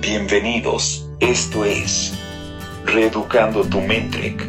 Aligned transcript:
Bienvenidos, 0.00 1.08
esto 1.18 1.64
es 1.64 2.12
Reeducando 2.84 3.64
tu 3.64 3.80
Mentrek. 3.80 4.48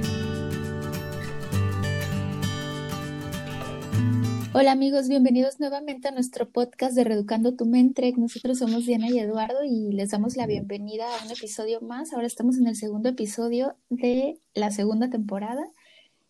Hola 4.53 4.71
amigos, 4.71 5.09
bienvenidos 5.09 5.59
nuevamente 5.59 6.07
a 6.07 6.11
nuestro 6.11 6.49
podcast 6.49 6.95
de 6.95 7.03
Reeducando 7.03 7.55
tu 7.55 7.65
Mentrek. 7.65 8.15
Nosotros 8.17 8.59
somos 8.59 8.85
Diana 8.85 9.09
y 9.09 9.17
Eduardo 9.17 9.63
y 9.65 9.91
les 9.91 10.11
damos 10.11 10.37
la 10.37 10.45
bienvenida 10.45 11.05
a 11.07 11.25
un 11.25 11.31
episodio 11.31 11.81
más. 11.81 12.13
Ahora 12.13 12.27
estamos 12.27 12.57
en 12.57 12.67
el 12.67 12.75
segundo 12.75 13.09
episodio 13.09 13.75
de 13.89 14.39
la 14.53 14.69
segunda 14.69 15.09
temporada 15.09 15.63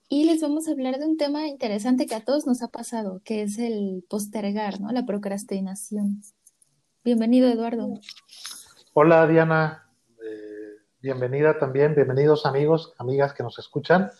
y 0.07 0.23
les 0.25 0.41
vamos 0.41 0.67
a 0.67 0.71
hablar 0.71 0.97
de 0.97 1.05
un 1.05 1.17
tema 1.17 1.47
interesante 1.47 2.05
que 2.05 2.15
a 2.15 2.23
todos 2.23 2.47
nos 2.47 2.63
ha 2.63 2.69
pasado, 2.69 3.21
que 3.25 3.41
es 3.41 3.59
el 3.59 4.05
postergar, 4.09 4.79
¿no? 4.79 4.91
La 4.91 5.05
procrastinación. 5.05 6.21
Bienvenido, 7.03 7.47
Eduardo. 7.47 7.99
Hola, 9.01 9.25
Diana. 9.27 9.87
Eh, 10.21 10.75
bienvenida 11.01 11.57
también. 11.57 11.95
Bienvenidos 11.95 12.45
amigos, 12.45 12.93
amigas 12.97 13.33
que 13.33 13.43
nos 13.43 13.57
escuchan. 13.57 14.11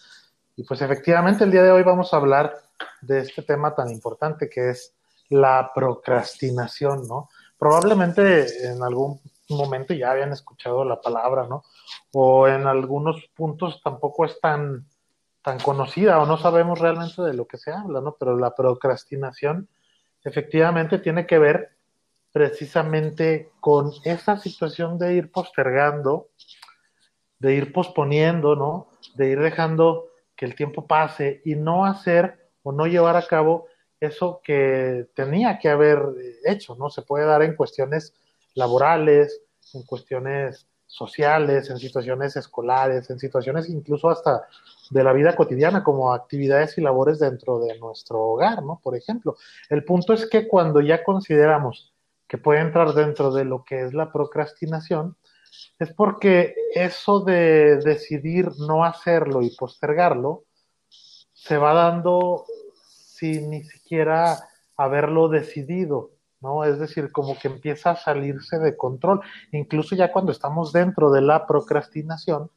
Y 0.55 0.63
pues 0.63 0.81
efectivamente 0.81 1.43
el 1.43 1.51
día 1.51 1.63
de 1.63 1.71
hoy 1.71 1.83
vamos 1.83 2.13
a 2.13 2.15
hablar 2.15 2.55
de 3.01 3.19
este 3.19 3.41
tema 3.41 3.75
tan 3.75 3.89
importante 3.89 4.49
que 4.49 4.69
es 4.69 4.95
la 5.27 5.71
procrastinación, 5.75 7.09
¿no? 7.09 7.27
Probablemente 7.57 8.69
en 8.71 8.81
algún 8.81 9.19
momento 9.49 9.93
ya 9.93 10.11
habían 10.11 10.31
escuchado 10.31 10.85
la 10.85 11.01
palabra, 11.01 11.45
¿no? 11.45 11.65
O 12.13 12.47
en 12.47 12.65
algunos 12.65 13.29
puntos 13.35 13.81
tampoco 13.83 14.23
es 14.23 14.39
tan, 14.39 14.85
tan 15.41 15.59
conocida 15.59 16.21
o 16.21 16.25
no 16.25 16.37
sabemos 16.37 16.79
realmente 16.79 17.21
de 17.21 17.33
lo 17.33 17.45
que 17.47 17.57
se 17.57 17.73
habla, 17.73 17.99
¿no? 17.99 18.15
Pero 18.17 18.37
la 18.37 18.55
procrastinación 18.55 19.67
efectivamente 20.23 20.99
tiene 20.99 21.27
que 21.27 21.37
ver 21.37 21.78
precisamente 22.31 23.51
con 23.59 23.91
esa 24.03 24.37
situación 24.37 24.97
de 24.97 25.15
ir 25.15 25.31
postergando, 25.31 26.29
de 27.39 27.55
ir 27.55 27.73
posponiendo, 27.73 28.55
¿no? 28.55 28.89
De 29.15 29.29
ir 29.29 29.39
dejando 29.39 30.09
que 30.35 30.45
el 30.45 30.55
tiempo 30.55 30.87
pase 30.87 31.41
y 31.45 31.55
no 31.55 31.85
hacer 31.85 32.49
o 32.63 32.71
no 32.71 32.85
llevar 32.85 33.15
a 33.15 33.25
cabo 33.25 33.67
eso 33.99 34.41
que 34.43 35.07
tenía 35.13 35.59
que 35.59 35.69
haber 35.69 35.99
hecho, 36.45 36.75
¿no? 36.75 36.89
Se 36.89 37.01
puede 37.01 37.25
dar 37.25 37.41
en 37.41 37.55
cuestiones 37.55 38.13
laborales, 38.53 39.41
en 39.73 39.83
cuestiones 39.83 40.67
sociales, 40.85 41.69
en 41.69 41.77
situaciones 41.77 42.35
escolares, 42.35 43.09
en 43.09 43.19
situaciones 43.19 43.69
incluso 43.69 44.09
hasta 44.09 44.47
de 44.89 45.03
la 45.03 45.13
vida 45.13 45.35
cotidiana, 45.35 45.83
como 45.83 46.13
actividades 46.13 46.77
y 46.77 46.81
labores 46.81 47.19
dentro 47.19 47.59
de 47.59 47.77
nuestro 47.77 48.19
hogar, 48.21 48.63
¿no? 48.63 48.79
Por 48.81 48.95
ejemplo, 48.95 49.35
el 49.69 49.83
punto 49.83 50.13
es 50.13 50.25
que 50.27 50.47
cuando 50.47 50.81
ya 50.81 51.03
consideramos 51.03 51.93
que 52.29 52.37
puede 52.37 52.61
entrar 52.61 52.93
dentro 52.93 53.33
de 53.33 53.43
lo 53.43 53.65
que 53.65 53.81
es 53.81 53.93
la 53.93 54.13
procrastinación, 54.13 55.17
es 55.79 55.91
porque 55.93 56.53
eso 56.75 57.21
de 57.21 57.77
decidir 57.77 58.51
no 58.59 58.85
hacerlo 58.85 59.41
y 59.41 59.55
postergarlo 59.55 60.43
se 61.33 61.57
va 61.57 61.73
dando 61.73 62.45
sin 62.75 63.49
ni 63.49 63.63
siquiera 63.63 64.37
haberlo 64.77 65.27
decidido, 65.27 66.11
¿no? 66.39 66.63
Es 66.63 66.79
decir, 66.79 67.11
como 67.11 67.37
que 67.37 67.47
empieza 67.47 67.91
a 67.91 67.95
salirse 67.95 68.59
de 68.59 68.77
control. 68.77 69.21
Incluso 69.51 69.95
ya 69.95 70.11
cuando 70.11 70.31
estamos 70.31 70.71
dentro 70.71 71.09
de 71.11 71.21
la 71.21 71.47
procrastinación, 71.47 72.51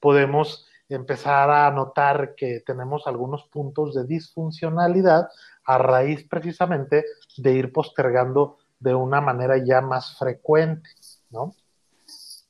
podemos 0.00 0.68
empezar 0.88 1.50
a 1.50 1.70
notar 1.70 2.34
que 2.34 2.60
tenemos 2.66 3.06
algunos 3.06 3.44
puntos 3.44 3.94
de 3.94 4.04
disfuncionalidad 4.04 5.28
a 5.64 5.78
raíz 5.78 6.26
precisamente 6.28 7.04
de 7.36 7.52
ir 7.52 7.72
postergando 7.72 8.58
de 8.78 8.94
una 8.94 9.20
manera 9.20 9.62
ya 9.64 9.80
más 9.80 10.16
frecuente, 10.18 10.88
¿no? 11.30 11.54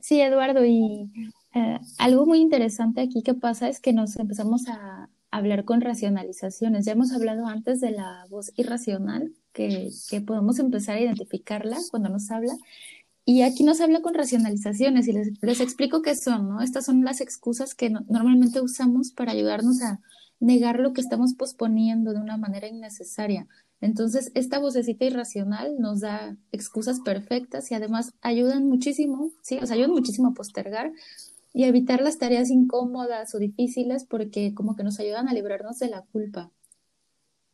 Sí, 0.00 0.20
Eduardo, 0.20 0.64
y 0.64 1.10
eh, 1.54 1.80
algo 1.98 2.26
muy 2.26 2.38
interesante 2.38 3.00
aquí 3.00 3.22
que 3.22 3.34
pasa 3.34 3.68
es 3.68 3.80
que 3.80 3.92
nos 3.92 4.16
empezamos 4.16 4.68
a, 4.68 5.08
hablar 5.30 5.64
con 5.64 5.80
racionalizaciones. 5.80 6.86
Ya 6.86 6.92
hemos 6.92 7.12
hablado 7.12 7.46
antes 7.46 7.80
de 7.80 7.90
la 7.90 8.24
voz 8.30 8.52
irracional, 8.56 9.34
que, 9.52 9.90
que 10.08 10.20
podemos 10.20 10.58
empezar 10.58 10.96
a 10.96 11.00
identificarla 11.00 11.76
cuando 11.90 12.08
nos 12.08 12.30
habla. 12.30 12.54
Y 13.24 13.42
aquí 13.42 13.64
nos 13.64 13.80
habla 13.80 14.00
con 14.02 14.14
racionalizaciones 14.14 15.08
y 15.08 15.12
les, 15.12 15.42
les 15.42 15.60
explico 15.60 16.00
qué 16.00 16.14
son, 16.14 16.48
¿no? 16.48 16.60
Estas 16.62 16.86
son 16.86 17.04
las 17.04 17.20
excusas 17.20 17.74
que 17.74 17.90
normalmente 17.90 18.60
usamos 18.60 19.10
para 19.10 19.32
ayudarnos 19.32 19.82
a 19.82 20.00
negar 20.38 20.78
lo 20.78 20.92
que 20.92 21.00
estamos 21.00 21.34
posponiendo 21.34 22.12
de 22.12 22.20
una 22.20 22.36
manera 22.36 22.68
innecesaria. 22.68 23.48
Entonces, 23.80 24.32
esta 24.34 24.58
vocecita 24.58 25.04
irracional 25.04 25.78
nos 25.78 26.00
da 26.00 26.36
excusas 26.50 27.00
perfectas 27.00 27.70
y 27.70 27.74
además 27.74 28.14
ayudan 28.22 28.66
muchísimo, 28.68 29.30
sí, 29.42 29.58
nos 29.60 29.70
ayudan 29.70 29.90
muchísimo 29.90 30.28
a 30.28 30.34
postergar 30.34 30.92
y 31.52 31.64
evitar 31.64 32.00
las 32.00 32.18
tareas 32.18 32.50
incómodas 32.50 33.34
o 33.34 33.38
difíciles 33.38 34.04
porque 34.04 34.54
como 34.54 34.76
que 34.76 34.84
nos 34.84 35.00
ayudan 35.00 35.28
a 35.28 35.34
librarnos 35.34 35.78
de 35.78 35.88
la 35.88 36.02
culpa. 36.02 36.50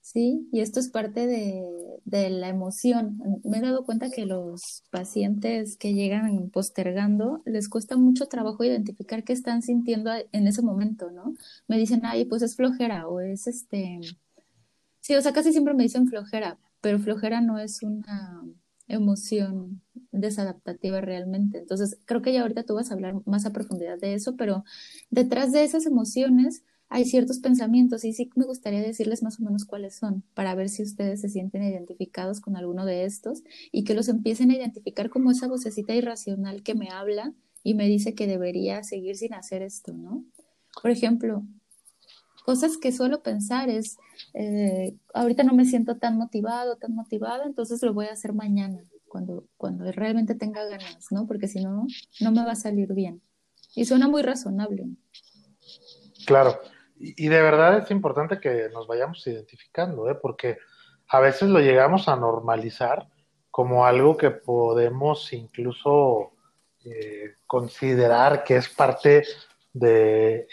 ¿Sí? 0.00 0.48
Y 0.50 0.60
esto 0.60 0.80
es 0.80 0.88
parte 0.88 1.28
de, 1.28 1.64
de 2.04 2.28
la 2.30 2.48
emoción. 2.48 3.20
Me 3.44 3.58
he 3.58 3.60
dado 3.60 3.84
cuenta 3.84 4.10
que 4.10 4.26
los 4.26 4.82
pacientes 4.90 5.76
que 5.76 5.94
llegan 5.94 6.50
postergando 6.50 7.42
les 7.44 7.68
cuesta 7.68 7.96
mucho 7.96 8.26
trabajo 8.26 8.64
identificar 8.64 9.22
qué 9.22 9.32
están 9.32 9.62
sintiendo 9.62 10.10
en 10.32 10.48
ese 10.48 10.62
momento, 10.62 11.12
¿no? 11.12 11.34
Me 11.68 11.78
dicen, 11.78 12.00
ay, 12.04 12.24
pues 12.24 12.42
es 12.42 12.56
flojera 12.56 13.06
o 13.06 13.20
es 13.20 13.46
este... 13.46 14.00
Sí, 15.02 15.16
o 15.16 15.20
sea, 15.20 15.32
casi 15.32 15.50
siempre 15.52 15.74
me 15.74 15.82
dicen 15.82 16.06
flojera, 16.06 16.58
pero 16.80 17.00
flojera 17.00 17.40
no 17.40 17.58
es 17.58 17.82
una 17.82 18.44
emoción 18.86 19.82
desadaptativa 20.12 21.00
realmente. 21.00 21.58
Entonces, 21.58 21.98
creo 22.04 22.22
que 22.22 22.32
ya 22.32 22.42
ahorita 22.42 22.62
tú 22.62 22.74
vas 22.76 22.90
a 22.90 22.94
hablar 22.94 23.16
más 23.26 23.44
a 23.44 23.52
profundidad 23.52 23.98
de 23.98 24.14
eso, 24.14 24.36
pero 24.36 24.64
detrás 25.10 25.50
de 25.50 25.64
esas 25.64 25.86
emociones 25.86 26.62
hay 26.88 27.04
ciertos 27.04 27.40
pensamientos 27.40 28.04
y 28.04 28.12
sí 28.12 28.30
me 28.36 28.44
gustaría 28.44 28.80
decirles 28.80 29.24
más 29.24 29.40
o 29.40 29.42
menos 29.42 29.64
cuáles 29.64 29.96
son 29.96 30.22
para 30.34 30.54
ver 30.54 30.68
si 30.68 30.84
ustedes 30.84 31.20
se 31.20 31.30
sienten 31.30 31.64
identificados 31.64 32.40
con 32.40 32.56
alguno 32.56 32.84
de 32.84 33.04
estos 33.04 33.42
y 33.72 33.82
que 33.84 33.94
los 33.94 34.08
empiecen 34.08 34.50
a 34.52 34.56
identificar 34.56 35.10
como 35.10 35.32
esa 35.32 35.48
vocecita 35.48 35.94
irracional 35.96 36.62
que 36.62 36.74
me 36.76 36.90
habla 36.90 37.32
y 37.64 37.74
me 37.74 37.88
dice 37.88 38.14
que 38.14 38.28
debería 38.28 38.84
seguir 38.84 39.16
sin 39.16 39.34
hacer 39.34 39.62
esto, 39.62 39.94
¿no? 39.94 40.24
Por 40.80 40.90
ejemplo, 40.90 41.44
cosas 42.44 42.76
que 42.76 42.92
suelo 42.92 43.22
pensar 43.22 43.68
es, 43.68 43.98
eh, 44.34 44.94
ahorita 45.14 45.42
no 45.42 45.54
me 45.54 45.64
siento 45.64 45.96
tan 45.96 46.16
motivado, 46.16 46.76
tan 46.76 46.94
motivada, 46.94 47.44
entonces 47.44 47.82
lo 47.82 47.94
voy 47.94 48.06
a 48.06 48.12
hacer 48.12 48.32
mañana, 48.32 48.84
cuando, 49.08 49.44
cuando 49.56 49.90
realmente 49.92 50.34
tenga 50.34 50.64
ganas, 50.64 51.10
¿no? 51.10 51.26
Porque 51.26 51.48
si 51.48 51.62
no, 51.62 51.86
no 52.20 52.32
me 52.32 52.44
va 52.44 52.52
a 52.52 52.56
salir 52.56 52.92
bien. 52.92 53.22
Y 53.74 53.84
suena 53.84 54.08
muy 54.08 54.22
razonable. 54.22 54.86
Claro, 56.26 56.60
y, 56.98 57.28
de 57.28 57.42
verdad 57.42 57.78
es 57.78 57.90
importante 57.90 58.38
que 58.38 58.68
nos 58.72 58.86
vayamos 58.86 59.26
identificando, 59.26 60.08
¿eh? 60.08 60.14
Porque 60.14 60.58
a 61.08 61.20
veces 61.20 61.48
lo 61.48 61.60
llegamos 61.60 62.08
a 62.08 62.16
normalizar 62.16 63.08
como 63.50 63.84
algo 63.84 64.16
que 64.16 64.30
podemos 64.30 65.32
incluso 65.32 66.32
eh, 66.84 67.34
considerar 67.46 68.44
que 68.44 68.56
es 68.56 68.68
parte 68.68 69.24
de 69.72 70.46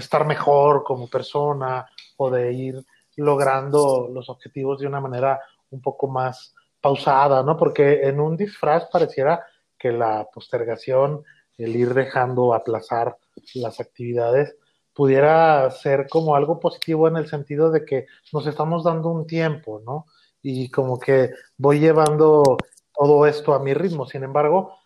estar 0.00 0.26
mejor 0.26 0.82
como 0.82 1.08
persona 1.08 1.88
o 2.16 2.30
de 2.30 2.52
ir 2.52 2.84
logrando 3.16 4.08
los 4.12 4.28
objetivos 4.28 4.80
de 4.80 4.86
una 4.86 5.00
manera 5.00 5.40
un 5.70 5.80
poco 5.80 6.08
más 6.08 6.54
pausada, 6.80 7.42
¿no? 7.42 7.56
Porque 7.56 8.02
en 8.02 8.20
un 8.20 8.36
disfraz 8.36 8.86
pareciera 8.90 9.44
que 9.78 9.92
la 9.92 10.28
postergación, 10.32 11.22
el 11.56 11.76
ir 11.76 11.94
dejando 11.94 12.54
aplazar 12.54 13.16
las 13.54 13.80
actividades, 13.80 14.56
pudiera 14.94 15.70
ser 15.70 16.08
como 16.08 16.34
algo 16.34 16.58
positivo 16.58 17.08
en 17.08 17.16
el 17.16 17.28
sentido 17.28 17.70
de 17.70 17.84
que 17.84 18.06
nos 18.32 18.46
estamos 18.46 18.84
dando 18.84 19.08
un 19.08 19.26
tiempo, 19.26 19.80
¿no? 19.84 20.06
Y 20.42 20.70
como 20.70 20.98
que 20.98 21.30
voy 21.56 21.78
llevando 21.80 22.56
todo 22.94 23.26
esto 23.26 23.54
a 23.54 23.60
mi 23.60 23.74
ritmo. 23.74 24.06
Sin 24.06 24.24
embargo, 24.24 24.79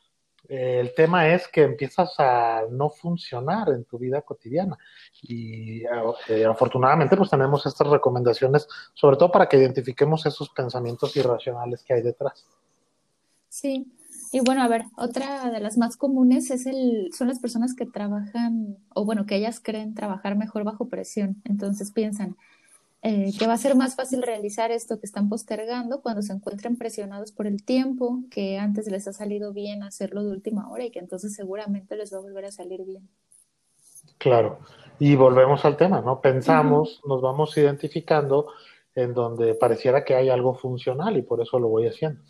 el 0.48 0.94
tema 0.94 1.28
es 1.28 1.48
que 1.48 1.62
empiezas 1.62 2.14
a 2.18 2.62
no 2.70 2.90
funcionar 2.90 3.70
en 3.70 3.84
tu 3.84 3.98
vida 3.98 4.22
cotidiana. 4.22 4.76
Y 5.22 5.82
eh, 6.28 6.44
afortunadamente 6.44 7.16
pues 7.16 7.30
tenemos 7.30 7.64
estas 7.66 7.88
recomendaciones, 7.88 8.68
sobre 8.92 9.16
todo 9.16 9.30
para 9.30 9.48
que 9.48 9.56
identifiquemos 9.56 10.26
esos 10.26 10.50
pensamientos 10.50 11.16
irracionales 11.16 11.82
que 11.82 11.94
hay 11.94 12.02
detrás. 12.02 12.46
Sí, 13.48 13.86
y 14.32 14.40
bueno, 14.40 14.62
a 14.62 14.68
ver, 14.68 14.86
otra 14.96 15.50
de 15.50 15.60
las 15.60 15.78
más 15.78 15.96
comunes 15.96 16.50
es 16.50 16.66
el, 16.66 17.10
son 17.16 17.28
las 17.28 17.38
personas 17.38 17.74
que 17.74 17.86
trabajan, 17.86 18.78
o 18.92 19.04
bueno, 19.04 19.26
que 19.26 19.36
ellas 19.36 19.60
creen 19.60 19.94
trabajar 19.94 20.36
mejor 20.36 20.64
bajo 20.64 20.88
presión. 20.88 21.40
Entonces 21.44 21.92
piensan, 21.92 22.36
eh, 23.06 23.32
que 23.38 23.46
va 23.46 23.52
a 23.52 23.58
ser 23.58 23.74
más 23.74 23.96
fácil 23.96 24.22
realizar 24.22 24.70
esto 24.70 24.98
que 24.98 25.04
están 25.04 25.28
postergando 25.28 26.00
cuando 26.00 26.22
se 26.22 26.32
encuentren 26.32 26.78
presionados 26.78 27.32
por 27.32 27.46
el 27.46 27.62
tiempo, 27.62 28.22
que 28.30 28.56
antes 28.56 28.90
les 28.90 29.06
ha 29.06 29.12
salido 29.12 29.52
bien 29.52 29.82
hacerlo 29.82 30.24
de 30.24 30.30
última 30.30 30.70
hora 30.70 30.86
y 30.86 30.90
que 30.90 31.00
entonces 31.00 31.34
seguramente 31.34 31.96
les 31.96 32.14
va 32.14 32.16
a 32.16 32.22
volver 32.22 32.46
a 32.46 32.50
salir 32.50 32.82
bien. 32.82 33.06
Claro, 34.16 34.58
y 34.98 35.16
volvemos 35.16 35.66
al 35.66 35.76
tema, 35.76 36.00
¿no? 36.00 36.22
Pensamos, 36.22 37.02
nos 37.06 37.20
vamos 37.20 37.54
identificando 37.58 38.46
en 38.94 39.12
donde 39.12 39.54
pareciera 39.54 40.02
que 40.02 40.14
hay 40.14 40.30
algo 40.30 40.54
funcional 40.54 41.18
y 41.18 41.22
por 41.22 41.42
eso 41.42 41.58
lo 41.58 41.68
voy 41.68 41.86
haciendo. 41.86 42.22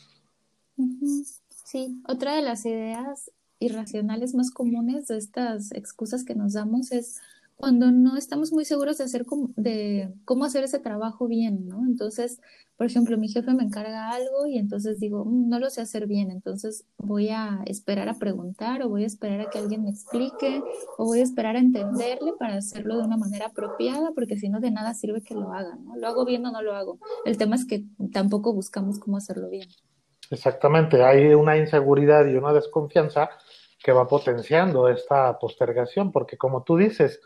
Sí, 1.48 2.02
otra 2.08 2.34
de 2.34 2.42
las 2.42 2.66
ideas 2.66 3.30
irracionales 3.60 4.34
más 4.34 4.50
comunes 4.50 5.06
de 5.06 5.18
estas 5.18 5.70
excusas 5.70 6.24
que 6.24 6.34
nos 6.34 6.54
damos 6.54 6.90
es 6.90 7.20
cuando 7.56 7.90
no 7.92 8.16
estamos 8.16 8.52
muy 8.52 8.64
seguros 8.64 8.98
de 8.98 9.04
hacer 9.04 9.24
de 9.56 10.12
cómo 10.24 10.44
hacer 10.44 10.64
ese 10.64 10.80
trabajo 10.80 11.28
bien, 11.28 11.66
¿no? 11.66 11.84
Entonces, 11.86 12.40
por 12.76 12.86
ejemplo, 12.86 13.16
mi 13.16 13.28
jefe 13.28 13.54
me 13.54 13.62
encarga 13.62 14.10
algo 14.10 14.46
y 14.46 14.58
entonces 14.58 14.98
digo, 14.98 15.24
mm, 15.24 15.48
no 15.48 15.58
lo 15.60 15.70
sé 15.70 15.80
hacer 15.80 16.06
bien, 16.06 16.30
entonces 16.30 16.84
voy 16.98 17.28
a 17.28 17.62
esperar 17.66 18.08
a 18.08 18.18
preguntar 18.18 18.82
o 18.82 18.88
voy 18.88 19.04
a 19.04 19.06
esperar 19.06 19.40
a 19.40 19.50
que 19.50 19.58
alguien 19.58 19.84
me 19.84 19.90
explique 19.90 20.62
o 20.98 21.04
voy 21.04 21.20
a 21.20 21.22
esperar 21.22 21.56
a 21.56 21.60
entenderle 21.60 22.32
para 22.38 22.56
hacerlo 22.56 22.98
de 22.98 23.04
una 23.04 23.16
manera 23.16 23.46
apropiada, 23.46 24.10
porque 24.14 24.36
si 24.36 24.48
no, 24.48 24.60
de 24.60 24.72
nada 24.72 24.92
sirve 24.94 25.22
que 25.22 25.34
lo 25.34 25.52
haga, 25.52 25.76
¿no? 25.76 25.96
Lo 25.96 26.08
hago 26.08 26.24
bien 26.24 26.44
o 26.46 26.50
no 26.50 26.62
lo 26.62 26.74
hago. 26.74 26.98
El 27.24 27.38
tema 27.38 27.54
es 27.54 27.64
que 27.64 27.84
tampoco 28.12 28.52
buscamos 28.52 28.98
cómo 28.98 29.16
hacerlo 29.16 29.48
bien. 29.48 29.68
Exactamente, 30.30 31.04
hay 31.04 31.34
una 31.34 31.56
inseguridad 31.56 32.26
y 32.26 32.34
una 32.34 32.52
desconfianza 32.52 33.30
que 33.82 33.92
va 33.92 34.08
potenciando 34.08 34.88
esta 34.88 35.38
postergación, 35.38 36.10
porque 36.10 36.38
como 36.38 36.62
tú 36.64 36.76
dices, 36.76 37.20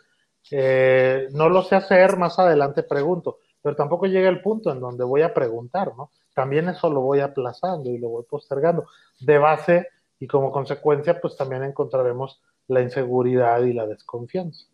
eh, 0.51 1.29
no 1.33 1.49
lo 1.49 1.63
sé 1.63 1.77
hacer, 1.77 2.17
más 2.17 2.39
adelante 2.39 2.83
pregunto, 2.83 3.39
pero 3.63 3.77
tampoco 3.77 4.07
llega 4.07 4.29
el 4.29 4.41
punto 4.41 4.73
en 4.73 4.81
donde 4.81 5.05
voy 5.05 5.23
a 5.23 5.35
preguntar, 5.35 5.93
¿no? 5.97 6.11
También 6.35 6.69
eso 6.69 6.89
lo 6.91 7.01
voy 7.01 7.21
aplazando 7.21 7.91
y 7.91 7.99
lo 7.99 8.11
voy 8.11 8.25
postergando. 8.29 8.87
De 9.21 9.39
base 9.39 9.89
y 10.21 10.27
como 10.27 10.53
consecuencia, 10.53 11.21
pues 11.21 11.37
también 11.37 11.65
encontraremos 11.65 12.41
la 12.69 12.83
inseguridad 12.83 13.63
y 13.63 13.73
la 13.73 13.87
desconfianza. 13.87 14.67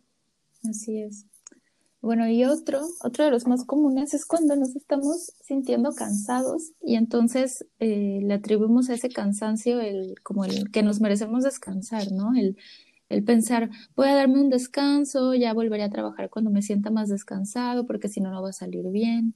Así 0.68 1.00
es. 1.00 1.26
Bueno, 2.04 2.28
y 2.28 2.44
otro, 2.44 2.82
otro 3.02 3.24
de 3.24 3.30
los 3.30 3.46
más 3.46 3.64
comunes 3.64 4.12
es 4.12 4.26
cuando 4.26 4.56
nos 4.56 4.76
estamos 4.76 5.32
sintiendo 5.40 5.94
cansados 5.94 6.72
y 6.82 6.96
entonces 6.96 7.64
eh, 7.78 8.20
le 8.22 8.34
atribuimos 8.34 8.90
a 8.90 8.94
ese 8.94 9.08
cansancio 9.08 9.80
el, 9.80 10.16
como 10.22 10.44
el 10.44 10.70
que 10.70 10.82
nos 10.82 11.00
merecemos 11.00 11.44
descansar, 11.44 12.12
¿no? 12.12 12.34
El, 12.36 12.58
el 13.08 13.24
pensar, 13.24 13.70
voy 13.94 14.08
a 14.08 14.14
darme 14.14 14.40
un 14.40 14.50
descanso, 14.50 15.34
ya 15.34 15.52
volveré 15.52 15.82
a 15.84 15.90
trabajar 15.90 16.30
cuando 16.30 16.50
me 16.50 16.62
sienta 16.62 16.90
más 16.90 17.08
descansado, 17.08 17.86
porque 17.86 18.08
si 18.08 18.20
no, 18.20 18.30
no 18.30 18.42
va 18.42 18.50
a 18.50 18.52
salir 18.52 18.86
bien. 18.88 19.34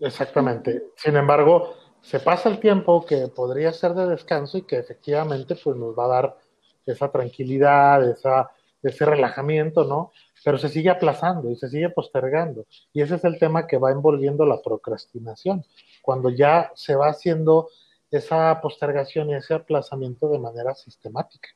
Exactamente. 0.00 0.84
Sin 0.96 1.16
embargo, 1.16 1.74
se 2.02 2.20
pasa 2.20 2.48
el 2.48 2.60
tiempo 2.60 3.04
que 3.04 3.28
podría 3.28 3.72
ser 3.72 3.94
de 3.94 4.06
descanso 4.06 4.58
y 4.58 4.62
que 4.62 4.76
efectivamente 4.76 5.56
pues, 5.62 5.76
nos 5.76 5.98
va 5.98 6.04
a 6.04 6.08
dar 6.08 6.38
esa 6.84 7.10
tranquilidad, 7.10 8.08
esa, 8.08 8.50
ese 8.82 9.04
relajamiento, 9.04 9.84
¿no? 9.84 10.12
Pero 10.44 10.58
se 10.58 10.68
sigue 10.68 10.90
aplazando 10.90 11.50
y 11.50 11.56
se 11.56 11.68
sigue 11.68 11.90
postergando. 11.90 12.66
Y 12.92 13.00
ese 13.00 13.16
es 13.16 13.24
el 13.24 13.38
tema 13.38 13.66
que 13.66 13.78
va 13.78 13.90
envolviendo 13.90 14.44
la 14.46 14.60
procrastinación, 14.62 15.64
cuando 16.02 16.30
ya 16.30 16.70
se 16.74 16.94
va 16.94 17.08
haciendo 17.08 17.68
esa 18.10 18.60
postergación 18.60 19.30
y 19.30 19.34
ese 19.34 19.54
aplazamiento 19.54 20.28
de 20.28 20.38
manera 20.38 20.74
sistemática. 20.74 21.48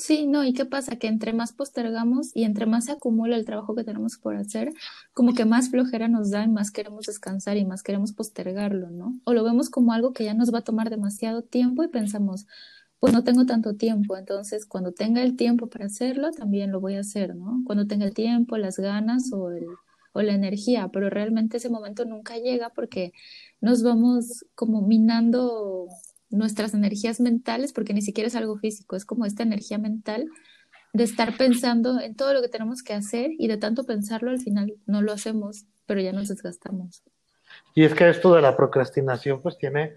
Sí, 0.00 0.26
no, 0.26 0.44
¿y 0.44 0.54
qué 0.54 0.64
pasa? 0.64 0.96
Que 0.96 1.08
entre 1.08 1.34
más 1.34 1.52
postergamos 1.52 2.34
y 2.34 2.44
entre 2.44 2.64
más 2.64 2.86
se 2.86 2.92
acumula 2.92 3.36
el 3.36 3.44
trabajo 3.44 3.74
que 3.74 3.84
tenemos 3.84 4.16
por 4.16 4.34
hacer, 4.34 4.72
como 5.12 5.34
que 5.34 5.44
más 5.44 5.68
flojera 5.70 6.08
nos 6.08 6.30
da 6.30 6.42
y 6.42 6.48
más 6.48 6.70
queremos 6.70 7.04
descansar 7.04 7.58
y 7.58 7.66
más 7.66 7.82
queremos 7.82 8.12
postergarlo, 8.14 8.88
¿no? 8.90 9.20
O 9.24 9.34
lo 9.34 9.44
vemos 9.44 9.68
como 9.68 9.92
algo 9.92 10.14
que 10.14 10.24
ya 10.24 10.32
nos 10.32 10.54
va 10.54 10.60
a 10.60 10.64
tomar 10.64 10.88
demasiado 10.88 11.42
tiempo 11.42 11.84
y 11.84 11.88
pensamos, 11.88 12.46
pues 12.98 13.12
no 13.12 13.24
tengo 13.24 13.44
tanto 13.44 13.76
tiempo, 13.76 14.16
entonces 14.16 14.64
cuando 14.64 14.92
tenga 14.92 15.22
el 15.22 15.36
tiempo 15.36 15.68
para 15.68 15.84
hacerlo, 15.86 16.30
también 16.32 16.72
lo 16.72 16.80
voy 16.80 16.94
a 16.94 17.00
hacer, 17.00 17.36
¿no? 17.36 17.62
Cuando 17.66 17.86
tenga 17.86 18.06
el 18.06 18.14
tiempo, 18.14 18.56
las 18.56 18.78
ganas 18.78 19.30
o, 19.34 19.50
el, 19.50 19.66
o 20.14 20.22
la 20.22 20.32
energía, 20.32 20.88
pero 20.88 21.10
realmente 21.10 21.58
ese 21.58 21.68
momento 21.68 22.06
nunca 22.06 22.38
llega 22.38 22.70
porque 22.70 23.12
nos 23.60 23.82
vamos 23.82 24.46
como 24.54 24.80
minando 24.80 25.88
nuestras 26.30 26.74
energías 26.74 27.20
mentales, 27.20 27.72
porque 27.72 27.94
ni 27.94 28.02
siquiera 28.02 28.28
es 28.28 28.36
algo 28.36 28.56
físico, 28.56 28.96
es 28.96 29.04
como 29.04 29.26
esta 29.26 29.42
energía 29.42 29.78
mental 29.78 30.26
de 30.92 31.04
estar 31.04 31.36
pensando 31.36 32.00
en 32.00 32.16
todo 32.16 32.34
lo 32.34 32.42
que 32.42 32.48
tenemos 32.48 32.82
que 32.82 32.94
hacer 32.94 33.30
y 33.38 33.48
de 33.48 33.56
tanto 33.56 33.84
pensarlo 33.84 34.30
al 34.30 34.40
final 34.40 34.74
no 34.86 35.02
lo 35.02 35.12
hacemos, 35.12 35.66
pero 35.86 36.00
ya 36.00 36.12
nos 36.12 36.28
desgastamos. 36.28 37.02
Y 37.74 37.84
es 37.84 37.94
que 37.94 38.08
esto 38.08 38.34
de 38.34 38.42
la 38.42 38.56
procrastinación 38.56 39.40
pues 39.40 39.58
tiene 39.58 39.96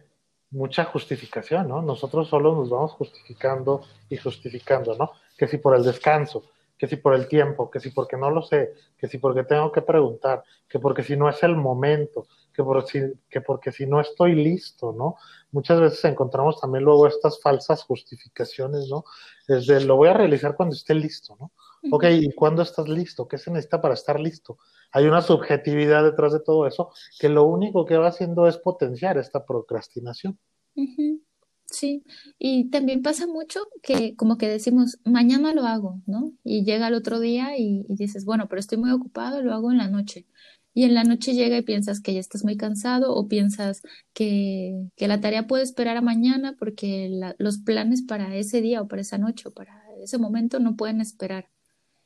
mucha 0.52 0.86
justificación, 0.86 1.68
¿no? 1.68 1.82
Nosotros 1.82 2.30
solo 2.30 2.56
nos 2.56 2.70
vamos 2.70 2.92
justificando 2.92 3.82
y 4.10 4.18
justificando, 4.18 4.96
¿no? 4.96 5.12
Que 5.38 5.48
si 5.48 5.58
por 5.58 5.76
el 5.76 5.84
descanso, 5.84 6.44
que 6.84 6.88
si 6.90 6.98
por 6.98 7.14
el 7.14 7.30
tiempo, 7.30 7.72
que 7.72 7.80
si 7.80 7.92
porque 7.92 8.18
no 8.18 8.30
lo 8.30 8.42
sé, 8.42 8.74
que 8.98 9.08
si 9.08 9.18
porque 9.18 9.46
tengo 9.46 9.72
que 9.72 9.82
preguntar, 9.82 10.44
que 10.68 10.80
porque 10.80 11.02
si 11.02 11.16
no 11.16 11.30
es 11.30 11.42
el 11.42 11.56
momento, 11.56 12.28
que, 12.54 12.62
por 12.62 12.86
si, 12.86 13.00
que 13.30 13.40
porque 13.40 13.72
si 13.72 13.86
no 13.86 14.02
estoy 14.02 14.36
listo, 14.36 14.92
¿no? 14.92 15.16
Muchas 15.54 15.80
veces 15.80 16.04
encontramos 16.04 16.60
también 16.60 16.84
luego 16.84 17.08
estas 17.08 17.40
falsas 17.42 17.84
justificaciones, 17.84 18.90
¿no? 18.90 19.06
Desde 19.48 19.80
lo 19.86 19.96
voy 19.96 20.10
a 20.10 20.14
realizar 20.14 20.58
cuando 20.58 20.76
esté 20.76 20.94
listo, 20.94 21.38
¿no? 21.40 21.54
Ok, 21.90 22.04
¿y 22.10 22.34
cuándo 22.34 22.62
estás 22.62 22.90
listo? 22.90 23.30
¿Qué 23.30 23.38
se 23.38 23.50
necesita 23.50 23.82
para 23.82 23.94
estar 23.94 24.20
listo? 24.20 24.58
Hay 24.92 25.06
una 25.06 25.22
subjetividad 25.22 26.04
detrás 26.04 26.34
de 26.34 26.42
todo 26.42 26.68
eso 26.68 26.92
que 27.18 27.30
lo 27.30 27.46
único 27.46 27.86
que 27.86 27.96
va 27.96 28.10
haciendo 28.10 28.46
es 28.46 28.58
potenciar 28.58 29.18
esta 29.18 29.46
procrastinación. 29.46 30.38
Sí, 31.74 32.04
y 32.38 32.70
también 32.70 33.02
pasa 33.02 33.26
mucho 33.26 33.62
que 33.82 34.16
como 34.16 34.38
que 34.38 34.48
decimos, 34.48 35.00
mañana 35.06 35.54
lo 35.56 35.64
hago, 35.66 36.02
¿no? 36.06 36.32
Y 36.44 36.64
llega 36.66 36.88
el 36.88 36.94
otro 36.94 37.20
día 37.20 37.58
y, 37.58 37.84
dices, 37.90 38.26
bueno, 38.26 38.48
pero 38.48 38.60
estoy 38.60 38.78
muy 38.78 38.92
ocupado, 38.92 39.42
lo 39.42 39.54
hago 39.54 39.72
en 39.72 39.80
la 39.80 39.88
noche 39.90 40.28
y 40.76 40.84
en 40.84 40.94
la 40.94 41.04
noche 41.04 41.34
llega 41.34 41.58
y 41.58 41.64
piensas 41.64 42.00
que 42.00 42.14
ya 42.14 42.20
estás 42.20 42.44
muy 42.44 42.58
cansado 42.58 43.16
o 43.16 43.28
piensas 43.28 43.82
que, 44.14 44.88
que 44.96 45.08
la 45.08 45.20
tarea 45.20 45.48
puede 45.48 45.64
esperar 45.64 45.98
a 45.98 46.02
mañana 46.02 46.56
porque 46.60 47.10
los 47.40 47.58
planes 47.60 48.04
para 48.04 48.36
ese 48.36 48.62
día 48.62 48.82
o 48.82 48.88
para 48.88 49.02
esa 49.02 49.18
noche 49.18 49.50
o 49.50 49.54
para 49.54 49.82
ese 50.04 50.20
momento 50.20 50.60
no 50.60 50.76
pueden 50.76 51.02
esperar. 51.02 51.50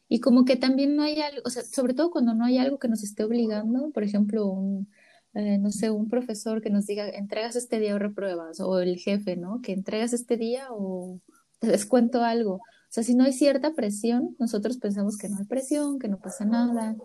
Y 0.10 0.22
como 0.22 0.46
que 0.46 0.56
también 0.56 0.96
no 0.96 1.04
hay 1.04 1.20
algo, 1.22 1.42
o 1.46 1.50
sea, 1.50 1.64
sobre 1.64 1.94
todo 1.94 2.12
cuando 2.12 2.34
no 2.34 2.46
hay 2.46 2.58
algo 2.58 2.80
que 2.80 2.88
nos 2.88 3.04
esté 3.04 3.24
obligando, 3.26 3.92
por 3.92 4.04
ejemplo, 4.04 4.48
un, 4.48 4.90
eh, 5.38 5.60
no 5.60 5.70
sé, 5.70 5.92
un 5.92 6.10
profesor 6.10 6.64
que 6.64 6.72
nos 6.72 6.88
diga, 6.88 7.08
entregas 7.08 7.56
este 7.56 7.80
día 7.80 7.94
o 7.94 8.00
repruebas, 8.00 8.60
o 8.60 8.80
el 8.80 8.98
jefe, 8.98 9.38
¿no? 9.38 9.62
Que 9.62 9.72
entregas 9.72 10.12
este 10.12 10.36
día 10.36 10.66
o 10.72 11.20
te 11.60 11.68
descuento 11.68 12.24
algo. 12.24 12.56
O 12.56 12.90
sea, 12.90 13.04
si 13.04 13.14
no 13.14 13.24
hay 13.24 13.34
cierta 13.34 13.74
presión, 13.76 14.36
nosotros 14.40 14.78
pensamos 14.78 15.16
que 15.16 15.30
no 15.30 15.38
hay 15.38 15.46
presión, 15.46 16.00
que 16.00 16.08
no 16.08 16.18
pasa 16.18 16.44
nada, 16.44 16.96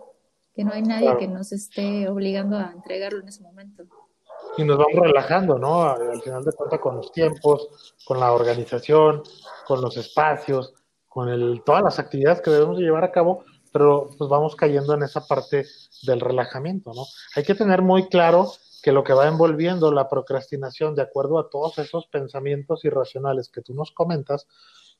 que 0.55 0.63
no 0.63 0.71
hay 0.73 0.81
nadie 0.81 1.15
que 1.19 1.27
nos 1.27 1.51
esté 1.51 2.09
obligando 2.09 2.57
a 2.57 2.71
entregarlo 2.71 3.19
en 3.19 3.27
ese 3.27 3.43
momento. 3.43 3.83
Y 4.57 4.63
nos 4.63 4.79
vamos 4.79 4.99
relajando, 4.99 5.59
¿no? 5.59 5.83
Al 5.83 6.19
final 6.23 6.43
de 6.43 6.53
cuentas 6.53 6.79
con 6.79 6.95
los 6.95 7.11
tiempos, 7.11 7.95
con 8.03 8.19
la 8.19 8.33
organización, 8.33 9.21
con 9.67 9.79
los 9.79 9.95
espacios, 9.95 10.73
con 11.07 11.29
el, 11.29 11.61
todas 11.63 11.83
las 11.83 11.99
actividades 11.99 12.41
que 12.41 12.49
debemos 12.49 12.79
llevar 12.79 13.03
a 13.03 13.11
cabo, 13.11 13.43
pero 13.73 14.09
pues 14.17 14.29
vamos 14.29 14.55
cayendo 14.55 14.93
en 14.93 15.03
esa 15.03 15.27
parte 15.27 15.65
del 16.03 16.21
relajamiento, 16.21 16.93
¿no? 16.93 17.05
Hay 17.35 17.43
que 17.43 17.55
tener 17.55 17.81
muy 17.81 18.07
claro 18.07 18.53
que 18.81 18.91
lo 18.91 19.03
que 19.03 19.13
va 19.13 19.27
envolviendo 19.27 19.91
la 19.91 20.07
procrastinación, 20.07 20.95
de 20.95 21.01
acuerdo 21.01 21.39
a 21.39 21.49
todos 21.49 21.79
esos 21.79 22.07
pensamientos 22.07 22.85
irracionales 22.85 23.49
que 23.49 23.61
tú 23.61 23.73
nos 23.73 23.91
comentas, 23.91 24.47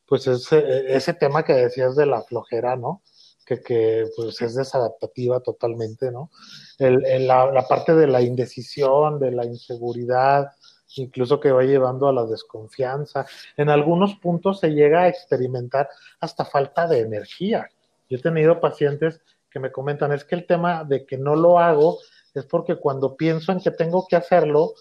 pues 0.05 0.27
es 0.27 0.51
eh, 0.51 0.95
ese 0.95 1.13
tema 1.13 1.43
que 1.43 1.53
decías 1.53 1.95
de 1.95 2.07
la 2.07 2.23
flojera, 2.23 2.75
¿no? 2.75 3.01
que, 3.45 3.61
que 3.61 4.05
pues 4.15 4.41
es 4.41 4.55
desadaptativa 4.55 5.39
totalmente, 5.41 6.11
¿no? 6.11 6.31
El, 6.79 7.27
la, 7.27 7.51
la, 7.51 7.67
parte 7.67 7.93
de 7.93 8.07
la 8.07 8.21
indecisión, 8.21 9.19
de 9.19 9.31
la 9.31 9.45
inseguridad, 9.45 10.51
incluso 10.95 11.39
que 11.39 11.51
va 11.51 11.63
llevando 11.63 12.07
a 12.07 12.13
la 12.13 12.25
desconfianza. 12.25 13.25
En 13.57 13.69
algunos 13.69 14.15
puntos 14.15 14.59
se 14.59 14.69
llega 14.69 15.01
a 15.01 15.07
experimentar 15.07 15.89
hasta 16.19 16.45
falta 16.45 16.87
de 16.87 16.99
energía. 16.99 17.69
Yo 18.13 18.19
he 18.19 18.21
tenido 18.21 18.59
pacientes 18.59 19.23
que 19.49 19.59
me 19.59 19.71
comentan, 19.71 20.11
es 20.11 20.23
que 20.23 20.35
el 20.35 20.45
tema 20.45 20.83
de 20.83 21.03
que 21.03 21.17
no 21.17 21.35
lo 21.35 21.57
hago 21.57 21.97
es 22.35 22.45
porque 22.45 22.75
cuando 22.75 23.17
pienso 23.17 23.51
en 23.51 23.59
que 23.59 23.71
tengo 23.71 24.05
que 24.07 24.15
hacerlo, 24.15 24.75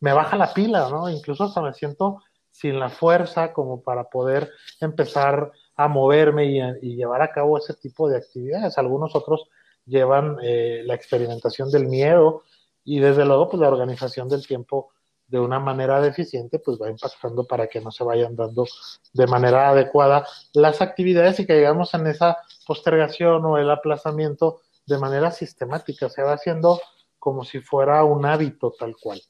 me 0.00 0.12
baja 0.12 0.36
la 0.36 0.52
pila, 0.52 0.88
¿no? 0.90 1.08
Incluso 1.08 1.44
hasta 1.44 1.62
me 1.62 1.72
siento 1.72 2.20
sin 2.50 2.80
la 2.80 2.88
fuerza 2.88 3.52
como 3.52 3.80
para 3.80 4.10
poder 4.10 4.50
empezar 4.80 5.52
a 5.76 5.86
moverme 5.86 6.46
y, 6.46 6.96
llevar 6.96 7.22
a 7.22 7.30
cabo 7.30 7.58
ese 7.58 7.74
tipo 7.74 8.08
de 8.08 8.16
actividades. 8.16 8.76
Algunos 8.76 9.14
otros 9.14 9.48
llevan 9.86 10.38
eh, 10.42 10.82
la 10.84 10.96
experimentación 10.96 11.70
del 11.70 11.86
miedo 11.86 12.42
y 12.82 12.98
desde 12.98 13.24
luego 13.24 13.50
pues 13.50 13.60
la 13.60 13.68
organización 13.68 14.28
del 14.28 14.44
tiempo 14.44 14.90
de 15.26 15.40
una 15.40 15.58
manera 15.58 16.00
deficiente 16.00 16.58
pues 16.58 16.78
va 16.80 16.90
impactando 16.90 17.46
para 17.46 17.66
que 17.66 17.80
no 17.80 17.90
se 17.90 18.04
vayan 18.04 18.36
dando 18.36 18.66
de 19.12 19.26
manera 19.26 19.70
adecuada 19.70 20.26
las 20.52 20.80
actividades 20.82 21.40
y 21.40 21.46
que 21.46 21.54
llegamos 21.54 21.94
en 21.94 22.06
esa 22.06 22.38
postergación 22.66 23.44
o 23.44 23.58
el 23.58 23.70
aplazamiento 23.70 24.60
de 24.86 24.98
manera 24.98 25.30
sistemática, 25.30 26.08
se 26.08 26.22
va 26.22 26.34
haciendo 26.34 26.80
como 27.18 27.44
si 27.44 27.60
fuera 27.60 28.04
un 28.04 28.26
hábito 28.26 28.72
tal 28.78 28.94
cual. 29.00 29.20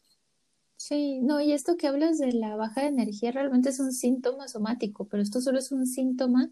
Sí, 0.76 1.20
no, 1.20 1.40
y 1.40 1.52
esto 1.52 1.76
que 1.76 1.86
hablas 1.86 2.18
de 2.18 2.32
la 2.32 2.56
baja 2.56 2.82
de 2.82 2.88
energía 2.88 3.30
realmente 3.30 3.68
es 3.68 3.78
un 3.78 3.92
síntoma 3.92 4.48
somático, 4.48 5.06
pero 5.06 5.22
esto 5.22 5.40
solo 5.40 5.58
es 5.58 5.70
un 5.70 5.86
síntoma 5.86 6.50